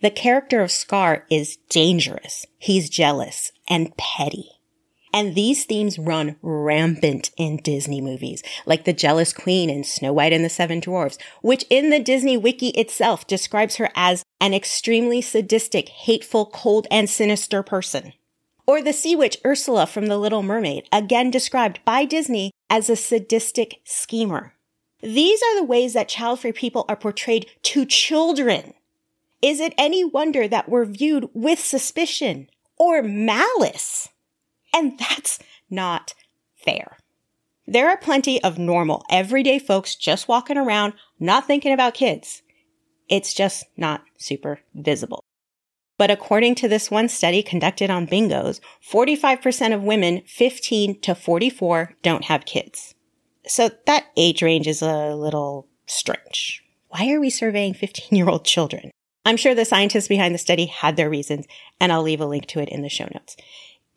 The 0.00 0.10
character 0.10 0.62
of 0.62 0.70
Scar 0.70 1.26
is 1.28 1.58
dangerous. 1.68 2.46
He's 2.58 2.88
jealous 2.88 3.52
and 3.68 3.96
petty. 3.96 4.50
And 5.12 5.34
these 5.34 5.64
themes 5.64 5.98
run 5.98 6.36
rampant 6.42 7.30
in 7.36 7.56
Disney 7.56 8.00
movies, 8.00 8.42
like 8.66 8.84
The 8.84 8.92
Jealous 8.92 9.32
Queen 9.32 9.70
in 9.70 9.82
Snow 9.82 10.12
White 10.12 10.32
and 10.32 10.44
the 10.44 10.50
Seven 10.50 10.80
Dwarfs, 10.80 11.18
which 11.42 11.64
in 11.70 11.90
the 11.90 11.98
Disney 11.98 12.36
Wiki 12.36 12.68
itself 12.68 13.26
describes 13.26 13.76
her 13.76 13.90
as 13.94 14.22
an 14.40 14.54
extremely 14.54 15.20
sadistic, 15.20 15.88
hateful, 15.88 16.46
cold, 16.46 16.86
and 16.90 17.08
sinister 17.08 17.62
person. 17.62 18.12
Or 18.66 18.82
the 18.82 18.92
sea 18.92 19.16
witch 19.16 19.38
Ursula 19.46 19.86
from 19.86 20.06
The 20.06 20.18
Little 20.18 20.42
Mermaid, 20.42 20.86
again 20.92 21.30
described 21.30 21.80
by 21.84 22.04
Disney 22.04 22.52
as 22.68 22.90
a 22.90 22.96
sadistic 22.96 23.80
schemer. 23.84 24.54
These 25.00 25.42
are 25.42 25.56
the 25.56 25.64
ways 25.64 25.92
that 25.94 26.08
child-free 26.08 26.52
people 26.52 26.84
are 26.88 26.96
portrayed 26.96 27.46
to 27.62 27.86
children. 27.86 28.74
Is 29.40 29.60
it 29.60 29.74
any 29.78 30.04
wonder 30.04 30.48
that 30.48 30.68
we're 30.68 30.84
viewed 30.84 31.28
with 31.32 31.60
suspicion 31.60 32.48
or 32.76 33.02
malice? 33.02 34.08
And 34.74 34.98
that's 34.98 35.38
not 35.70 36.14
fair. 36.56 36.98
There 37.66 37.88
are 37.88 37.96
plenty 37.96 38.42
of 38.42 38.58
normal, 38.58 39.04
everyday 39.10 39.58
folks 39.58 39.94
just 39.94 40.26
walking 40.26 40.56
around, 40.56 40.94
not 41.20 41.46
thinking 41.46 41.72
about 41.72 41.94
kids. 41.94 42.42
It's 43.08 43.34
just 43.34 43.64
not 43.76 44.02
super 44.16 44.60
visible. 44.74 45.22
But 45.98 46.10
according 46.10 46.54
to 46.56 46.68
this 46.68 46.90
one 46.90 47.08
study 47.08 47.42
conducted 47.42 47.90
on 47.90 48.06
bingos, 48.06 48.60
45% 48.90 49.74
of 49.74 49.82
women 49.82 50.22
15 50.26 51.00
to 51.00 51.14
44 51.14 51.94
don't 52.02 52.24
have 52.24 52.44
kids. 52.44 52.94
So 53.48 53.70
that 53.86 54.06
age 54.16 54.42
range 54.42 54.66
is 54.66 54.82
a 54.82 55.14
little 55.14 55.66
strange. 55.86 56.62
Why 56.88 57.10
are 57.12 57.20
we 57.20 57.30
surveying 57.30 57.74
15 57.74 58.16
year 58.16 58.28
old 58.28 58.44
children? 58.44 58.90
I'm 59.24 59.36
sure 59.36 59.54
the 59.54 59.64
scientists 59.64 60.08
behind 60.08 60.34
the 60.34 60.38
study 60.38 60.66
had 60.66 60.96
their 60.96 61.10
reasons, 61.10 61.46
and 61.80 61.92
I'll 61.92 62.02
leave 62.02 62.20
a 62.20 62.26
link 62.26 62.46
to 62.46 62.60
it 62.60 62.68
in 62.68 62.82
the 62.82 62.88
show 62.88 63.08
notes. 63.12 63.36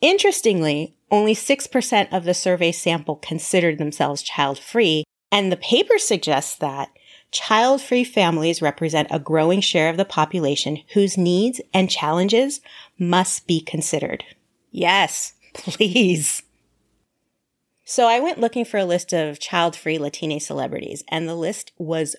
Interestingly, 0.01 0.95
only 1.11 1.35
6% 1.35 2.07
of 2.11 2.23
the 2.23 2.33
survey 2.33 2.71
sample 2.71 3.17
considered 3.17 3.77
themselves 3.77 4.23
child 4.23 4.57
free, 4.57 5.03
and 5.31 5.51
the 5.51 5.57
paper 5.57 5.97
suggests 5.97 6.55
that 6.57 6.89
child 7.31 7.81
free 7.81 8.03
families 8.03 8.61
represent 8.61 9.07
a 9.11 9.19
growing 9.19 9.61
share 9.61 9.89
of 9.89 9.97
the 9.97 10.05
population 10.05 10.79
whose 10.93 11.17
needs 11.17 11.61
and 11.73 11.89
challenges 11.89 12.59
must 12.97 13.47
be 13.47 13.61
considered. 13.61 14.23
Yes, 14.71 15.33
please. 15.53 16.43
So 17.91 18.07
I 18.07 18.21
went 18.21 18.39
looking 18.39 18.63
for 18.63 18.77
a 18.77 18.85
list 18.85 19.11
of 19.11 19.37
child 19.37 19.75
free 19.75 19.99
Latina 19.99 20.39
celebrities, 20.39 21.03
and 21.09 21.27
the 21.27 21.35
list 21.35 21.73
was 21.77 22.15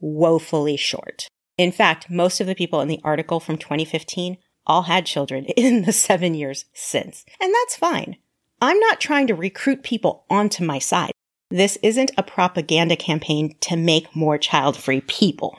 woefully 0.00 0.76
short. 0.76 1.28
In 1.56 1.70
fact, 1.70 2.10
most 2.10 2.40
of 2.40 2.48
the 2.48 2.56
people 2.56 2.80
in 2.80 2.88
the 2.88 3.00
article 3.04 3.38
from 3.38 3.56
2015 3.56 4.38
all 4.66 4.82
had 4.82 5.06
children 5.06 5.44
in 5.56 5.84
the 5.84 5.92
seven 5.92 6.34
years 6.34 6.64
since. 6.72 7.24
And 7.40 7.54
that's 7.54 7.76
fine. 7.76 8.16
I'm 8.60 8.80
not 8.80 9.00
trying 9.00 9.28
to 9.28 9.36
recruit 9.36 9.84
people 9.84 10.24
onto 10.28 10.64
my 10.64 10.80
side. 10.80 11.12
This 11.50 11.78
isn't 11.84 12.10
a 12.18 12.24
propaganda 12.24 12.96
campaign 12.96 13.54
to 13.60 13.76
make 13.76 14.16
more 14.16 14.38
child 14.38 14.76
free 14.76 15.02
people. 15.02 15.56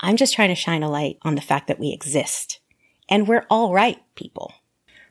I'm 0.00 0.16
just 0.16 0.32
trying 0.32 0.48
to 0.48 0.54
shine 0.54 0.82
a 0.82 0.88
light 0.90 1.18
on 1.20 1.34
the 1.34 1.42
fact 1.42 1.66
that 1.66 1.78
we 1.78 1.92
exist. 1.92 2.60
And 3.10 3.28
we're 3.28 3.44
all 3.50 3.74
right 3.74 3.98
people. 4.14 4.54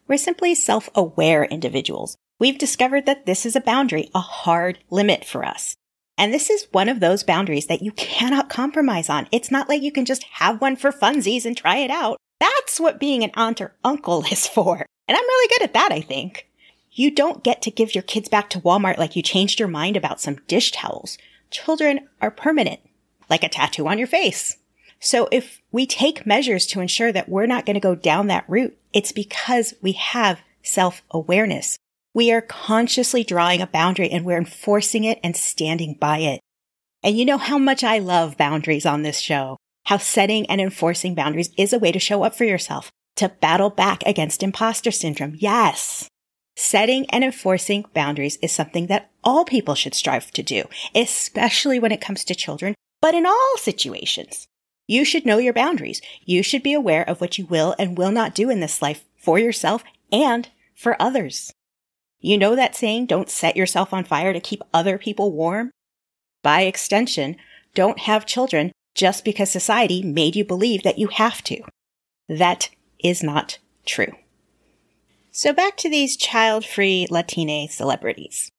We're 0.08 0.18
simply 0.18 0.56
self 0.56 0.89
aware 0.96 1.46
individuals. 1.46 2.18
We've 2.38 2.57
discovered 2.57 3.05
that 3.05 3.25
this 3.25 3.46
is 3.46 3.55
a 3.55 3.62
boundary, 3.62 4.10
a 4.14 4.20
hard 4.20 4.79
limit 4.90 5.24
for 5.24 5.46
us. 5.46 5.75
And 6.18 6.33
this 6.33 6.50
is 6.50 6.68
one 6.72 6.90
of 6.90 7.00
those 7.00 7.24
boundaries 7.24 7.68
that 7.68 7.81
you 7.81 7.92
cannot 7.94 8.50
compromise 8.50 9.10
on. 9.10 9.27
It's 9.31 9.51
not 9.51 9.70
like 9.70 9.81
you 9.81 9.92
can 9.92 10.05
just 10.05 10.24
have 10.24 10.60
one 10.60 10.75
for 10.75 10.92
funsies 10.92 11.46
and 11.46 11.55
try 11.55 11.77
it 11.77 11.90
out. 11.90 12.18
That's 12.40 12.79
what 12.79 13.00
being 13.00 13.24
an 13.24 13.31
aunt 13.36 13.62
or 13.62 13.75
uncle 13.83 14.25
is 14.31 14.48
for. 14.48 14.86
And 15.07 15.18
I'm 15.18 15.24
really 15.24 15.50
good 15.50 15.64
at 15.64 15.74
that, 15.74 15.92
I 15.92 16.01
think. 16.01 16.48
You 16.92 17.10
don't 17.12 17.44
get 17.44 17.62
to 17.64 17.72
give 17.72 17.96
your 17.96 18.01
kids 18.01 18.27
back 18.27 18.50
to 18.51 18.62
Walmart 18.62 18.98
like 18.98 19.16
you 19.16 19.22
changed 19.22 19.60
your 19.60 19.70
mind 19.70 19.96
about 19.96 20.20
some 20.20 20.40
dish 20.48 20.72
towels. 20.72 21.18
Children 21.51 22.07
are 22.22 22.31
permanent, 22.31 22.81
like 23.29 23.44
a 23.44 23.50
tattoo 23.50 23.88
on 23.88 23.98
your 23.98 24.07
face. 24.07 24.57
So 25.00 25.27
if 25.31 25.62
we 25.72 25.86
take 25.86 26.25
measures 26.25 26.66
to 26.68 26.81
ensure 26.81 27.12
that 27.12 27.29
we're 27.29 27.46
not 27.46 27.66
going 27.66 27.75
to 27.75 27.79
go 27.81 27.96
down 27.96 28.27
that 28.27 28.46
route, 28.48 28.77
it's 28.94 29.12
because 29.12 29.74
we 29.81 29.94
have 29.94 30.42
self-awareness. 30.64 31.77
We 32.16 32.32
are 32.32 32.42
consciously 32.42 33.24
drawing 33.24 33.62
a 33.62 33.68
boundary 33.68 34.10
and 34.10 34.25
we're 34.25 34.40
enforcing 34.40 35.04
it 35.04 35.20
and 35.24 35.38
standing 35.38 35.98
by 36.00 36.20
it. 36.20 36.40
And 37.04 37.16
you 37.16 37.25
know 37.25 37.38
how 37.38 37.60
much 37.60 37.84
I 37.84 38.00
love 38.00 38.38
boundaries 38.38 38.88
on 38.88 39.04
this 39.04 39.20
show 39.20 39.58
how 39.86 39.98
setting 39.98 40.46
and 40.48 40.60
enforcing 40.60 41.16
boundaries 41.16 41.51
is 41.58 41.72
a 41.72 41.80
way 41.80 41.92
to 41.92 42.00
show 42.00 42.24
up 42.24 42.36
for 42.36 42.44
yourself, 42.44 42.92
to 43.16 43.30
battle 43.30 43.70
back 43.70 44.01
against 44.06 44.44
imposter 44.44 44.92
syndrome. 44.92 45.36
Yes. 45.38 46.10
Setting 46.56 47.06
and 47.12 47.24
enforcing 47.24 47.86
boundaries 47.94 48.38
is 48.42 48.51
something 48.51 48.88
that 48.88 49.12
all 49.24 49.46
people 49.46 49.75
should 49.75 49.94
strive 49.94 50.32
to 50.32 50.42
do, 50.42 50.64
especially 50.96 51.80
when 51.80 51.92
it 51.92 52.01
comes 52.01 52.24
to 52.24 52.34
children, 52.34 52.74
but 53.01 53.14
in 53.14 53.25
all 53.25 53.58
situations. 53.58 54.48
You 54.88 55.06
should 55.06 55.25
know 55.25 55.38
your 55.38 55.54
boundaries. 55.54 56.01
You 56.24 56.44
should 56.44 56.64
be 56.64 56.74
aware 56.74 57.08
of 57.08 57.22
what 57.22 57.38
you 57.38 57.46
will 57.46 57.75
and 57.78 57.98
will 57.98 58.12
not 58.12 58.36
do 58.36 58.50
in 58.50 58.60
this 58.60 58.82
life 58.82 59.04
for 59.18 59.38
yourself 59.38 59.84
and 60.12 60.48
for 60.75 61.00
others. 61.00 61.51
You 62.20 62.38
know 62.38 62.56
that 62.56 62.75
saying, 62.75 63.06
don't 63.06 63.30
set 63.30 63.56
yourself 63.56 63.94
on 63.94 64.04
fire 64.04 64.34
to 64.34 64.40
keep 64.40 64.64
other 64.74 64.98
people 64.98 65.32
warm? 65.32 65.72
By 66.44 66.62
extension, 66.62 67.38
don't 67.74 68.00
have 68.00 68.25
children 68.25 68.72
just 68.96 69.25
because 69.25 69.51
society 69.51 70.01
made 70.01 70.36
you 70.36 70.46
believe 70.46 70.84
that 70.84 70.98
you 70.98 71.08
have 71.08 71.44
to. 71.44 71.62
That 72.30 72.70
is 73.04 73.22
not 73.22 73.60
true. 73.86 74.14
So 75.32 75.51
back 75.51 75.75
to 75.78 75.90
these 75.90 76.16
child-free 76.16 77.08
Latina 77.10 77.68
celebrities. 77.68 78.50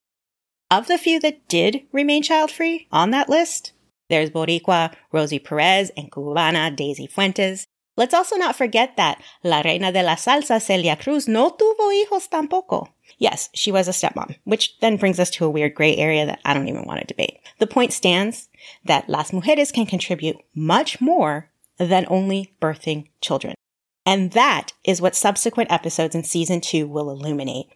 Of 0.71 0.89
the 0.89 0.99
few 0.99 1.19
that 1.21 1.49
did 1.49 1.83
remain 1.91 2.23
child-free 2.23 2.89
on 2.93 3.11
that 3.13 3.29
list, 3.29 3.73
there's 4.11 4.31
Boricua 4.31 4.95
Rosie 5.11 5.39
Perez 5.39 5.91
and 5.97 6.13
Cubana 6.13 6.75
Daisy 6.77 7.07
Fuentes. 7.07 7.67
Let's 7.97 8.15
also 8.15 8.37
not 8.37 8.57
forget 8.57 8.97
that 8.97 9.23
La 9.43 9.63
Reina 9.63 9.91
de 9.91 10.03
la 10.03 10.17
Salsa 10.17 10.61
Celia 10.61 10.97
Cruz 10.97 11.27
no 11.27 11.51
tuvo 11.51 11.91
hijos 11.93 12.29
tampoco. 12.29 12.89
Yes, 13.19 13.49
she 13.55 13.73
was 13.73 13.89
a 13.89 13.93
stepmom, 13.93 14.37
which 14.45 14.79
then 14.81 14.99
brings 14.99 15.19
us 15.19 15.31
to 15.31 15.47
a 15.47 15.51
weird 15.51 15.75
gray 15.75 15.97
area 15.97 16.27
that 16.27 16.41
I 16.45 16.53
don't 16.53 16.69
even 16.69 16.85
want 16.85 17.01
to 17.01 17.07
debate. 17.07 17.39
The 17.59 17.67
point 17.67 17.93
stands 17.93 18.49
that 18.85 19.09
las 19.09 19.31
mujeres 19.31 19.73
can 19.73 19.87
contribute 19.87 20.37
much 20.55 21.01
more 21.01 21.51
than 21.79 22.07
only 22.09 22.55
birthing 22.61 23.09
children. 23.23 23.55
And 24.05 24.33
that 24.33 24.73
is 24.85 25.01
what 25.01 25.17
subsequent 25.17 25.73
episodes 25.73 26.15
in 26.15 26.25
season 26.25 26.61
two 26.61 26.87
will 26.87 27.11
illuminate. 27.11 27.67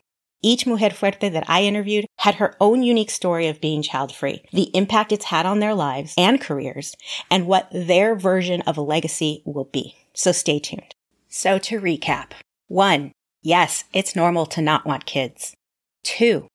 Each 0.43 0.67
Mujer 0.67 0.91
Fuerte 0.91 1.31
that 1.33 1.45
I 1.49 1.65
interviewed 1.65 2.07
had 2.17 2.37
her 2.37 2.57
own 2.61 2.83
unique 2.83 3.11
story 3.11 3.47
of 3.47 3.61
being 3.61 3.83
child 3.83 4.11
free, 4.15 4.43
the 4.53 4.75
impact 4.75 5.13
it's 5.13 5.27
had 5.27 5.45
on 5.45 5.59
their 5.61 5.75
lives 5.75 6.15
and 6.17 6.41
careers, 6.41 6.95
and 7.31 7.47
what 7.47 7.69
their 7.73 8.15
version 8.15 8.63
of 8.63 8.79
a 8.79 8.83
legacy 8.83 9.43
will 9.45 9.67
be. 9.67 9.97
So 10.15 10.33
stay 10.33 10.59
tuned. 10.59 10.95
So 11.29 11.59
to 11.59 11.81
recap. 11.81 12.33
One, 12.69 13.13
Yes, 13.43 13.85
it's 13.93 14.15
normal 14.15 14.45
to 14.47 14.61
not 14.61 14.85
want 14.85 15.07
kids. 15.07 15.55
Two, 16.03 16.47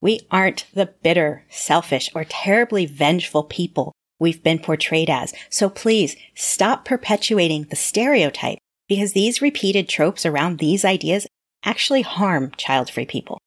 we 0.00 0.20
aren't 0.30 0.66
the 0.72 0.86
bitter, 0.86 1.44
selfish, 1.50 2.10
or 2.14 2.24
terribly 2.24 2.86
vengeful 2.86 3.44
people 3.44 3.92
we've 4.18 4.42
been 4.42 4.58
portrayed 4.58 5.10
as. 5.10 5.34
So 5.50 5.68
please 5.68 6.16
stop 6.34 6.84
perpetuating 6.84 7.64
the 7.64 7.76
stereotype 7.76 8.58
because 8.88 9.12
these 9.12 9.42
repeated 9.42 9.88
tropes 9.88 10.24
around 10.24 10.58
these 10.58 10.84
ideas 10.84 11.26
actually 11.64 12.02
harm 12.02 12.52
child-free 12.56 13.06
people. 13.06 13.38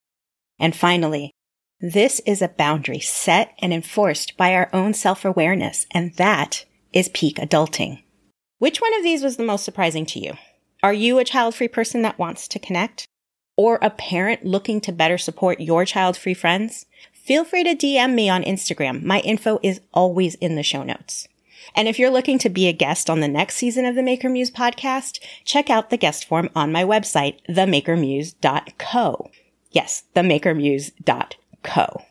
And 0.59 0.75
finally, 0.75 1.31
this 1.79 2.19
is 2.25 2.41
a 2.41 2.47
boundary 2.47 2.99
set 2.99 3.53
and 3.59 3.71
enforced 3.73 4.37
by 4.37 4.53
our 4.53 4.69
own 4.73 4.93
self-awareness, 4.93 5.85
and 5.91 6.13
that 6.15 6.65
is 6.93 7.09
peak 7.09 7.37
adulting. 7.37 8.01
Which 8.59 8.81
one 8.81 8.95
of 8.95 9.03
these 9.03 9.23
was 9.23 9.37
the 9.37 9.45
most 9.45 9.63
surprising 9.63 10.05
to 10.07 10.19
you? 10.19 10.33
Are 10.81 10.93
you 10.93 11.19
a 11.19 11.23
child 11.23 11.53
free 11.53 11.67
person 11.67 12.01
that 12.01 12.17
wants 12.17 12.47
to 12.47 12.59
connect? 12.59 13.07
Or 13.55 13.77
a 13.81 13.91
parent 13.91 14.45
looking 14.45 14.81
to 14.81 14.91
better 14.91 15.19
support 15.19 15.59
your 15.59 15.85
child 15.85 16.17
free 16.17 16.33
friends? 16.33 16.87
Feel 17.13 17.45
free 17.45 17.63
to 17.63 17.75
DM 17.75 18.15
me 18.15 18.29
on 18.29 18.43
Instagram. 18.43 19.03
My 19.03 19.19
info 19.19 19.59
is 19.61 19.81
always 19.93 20.35
in 20.35 20.55
the 20.55 20.63
show 20.63 20.81
notes. 20.81 21.27
And 21.75 21.87
if 21.87 21.99
you're 21.99 22.09
looking 22.09 22.39
to 22.39 22.49
be 22.49 22.67
a 22.67 22.73
guest 22.73 23.11
on 23.11 23.19
the 23.19 23.27
next 23.27 23.57
season 23.57 23.85
of 23.85 23.93
the 23.93 24.01
Maker 24.01 24.29
Muse 24.29 24.49
podcast, 24.49 25.19
check 25.45 25.69
out 25.69 25.91
the 25.91 25.97
guest 25.97 26.25
form 26.25 26.49
on 26.55 26.71
my 26.71 26.83
website, 26.83 27.39
themakermuse.co. 27.49 29.31
Yes, 29.71 30.03
themakermuse.co. 30.15 32.01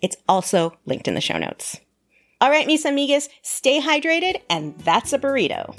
It's 0.00 0.16
also 0.28 0.76
linked 0.84 1.06
in 1.06 1.14
the 1.14 1.20
show 1.20 1.38
notes. 1.38 1.78
All 2.40 2.50
right, 2.50 2.66
mis 2.66 2.84
amigas, 2.84 3.28
stay 3.42 3.80
hydrated, 3.80 4.40
and 4.50 4.76
that's 4.80 5.12
a 5.12 5.18
burrito. 5.18 5.76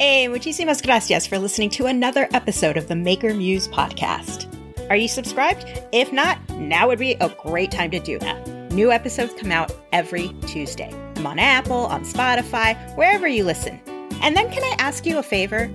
Hey, 0.00 0.28
muchísimas 0.28 0.80
gracias 0.82 1.26
for 1.26 1.38
listening 1.38 1.68
to 1.72 1.84
another 1.84 2.26
episode 2.32 2.78
of 2.78 2.88
the 2.88 2.96
Maker 2.96 3.34
Muse 3.34 3.68
podcast. 3.68 4.48
Are 4.88 4.96
you 4.96 5.08
subscribed? 5.08 5.66
If 5.92 6.10
not, 6.10 6.38
now 6.52 6.88
would 6.88 6.98
be 6.98 7.16
a 7.20 7.28
great 7.28 7.70
time 7.70 7.90
to 7.90 8.00
do 8.00 8.18
that. 8.20 8.48
New 8.72 8.90
episodes 8.90 9.34
come 9.38 9.52
out 9.52 9.70
every 9.92 10.28
Tuesday. 10.46 10.90
I'm 11.16 11.26
on 11.26 11.38
Apple, 11.38 11.84
on 11.84 12.04
Spotify, 12.04 12.78
wherever 12.96 13.28
you 13.28 13.44
listen. 13.44 13.78
And 14.22 14.34
then 14.34 14.50
can 14.50 14.64
I 14.64 14.74
ask 14.78 15.04
you 15.04 15.18
a 15.18 15.22
favor? 15.22 15.70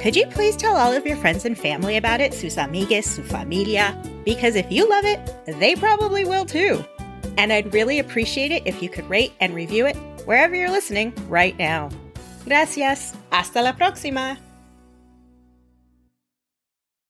Could 0.00 0.16
you 0.16 0.26
please 0.26 0.56
tell 0.56 0.76
all 0.76 0.92
of 0.92 1.06
your 1.06 1.16
friends 1.16 1.44
and 1.44 1.56
family 1.56 1.96
about 1.96 2.20
it, 2.20 2.34
sus 2.34 2.56
amigues, 2.56 3.06
su 3.06 3.22
familia? 3.22 3.96
Because 4.24 4.56
if 4.56 4.72
you 4.72 4.90
love 4.90 5.04
it, 5.04 5.20
they 5.46 5.76
probably 5.76 6.24
will 6.24 6.46
too. 6.46 6.84
And 7.36 7.52
I'd 7.52 7.72
really 7.72 8.00
appreciate 8.00 8.50
it 8.50 8.64
if 8.66 8.82
you 8.82 8.88
could 8.88 9.08
rate 9.08 9.34
and 9.38 9.54
review 9.54 9.86
it 9.86 9.94
wherever 10.24 10.56
you're 10.56 10.68
listening 10.68 11.14
right 11.28 11.56
now. 11.56 11.90
Gracias. 12.46 13.14
Hasta 13.30 13.62
la 13.62 13.76
próxima. 13.76 14.38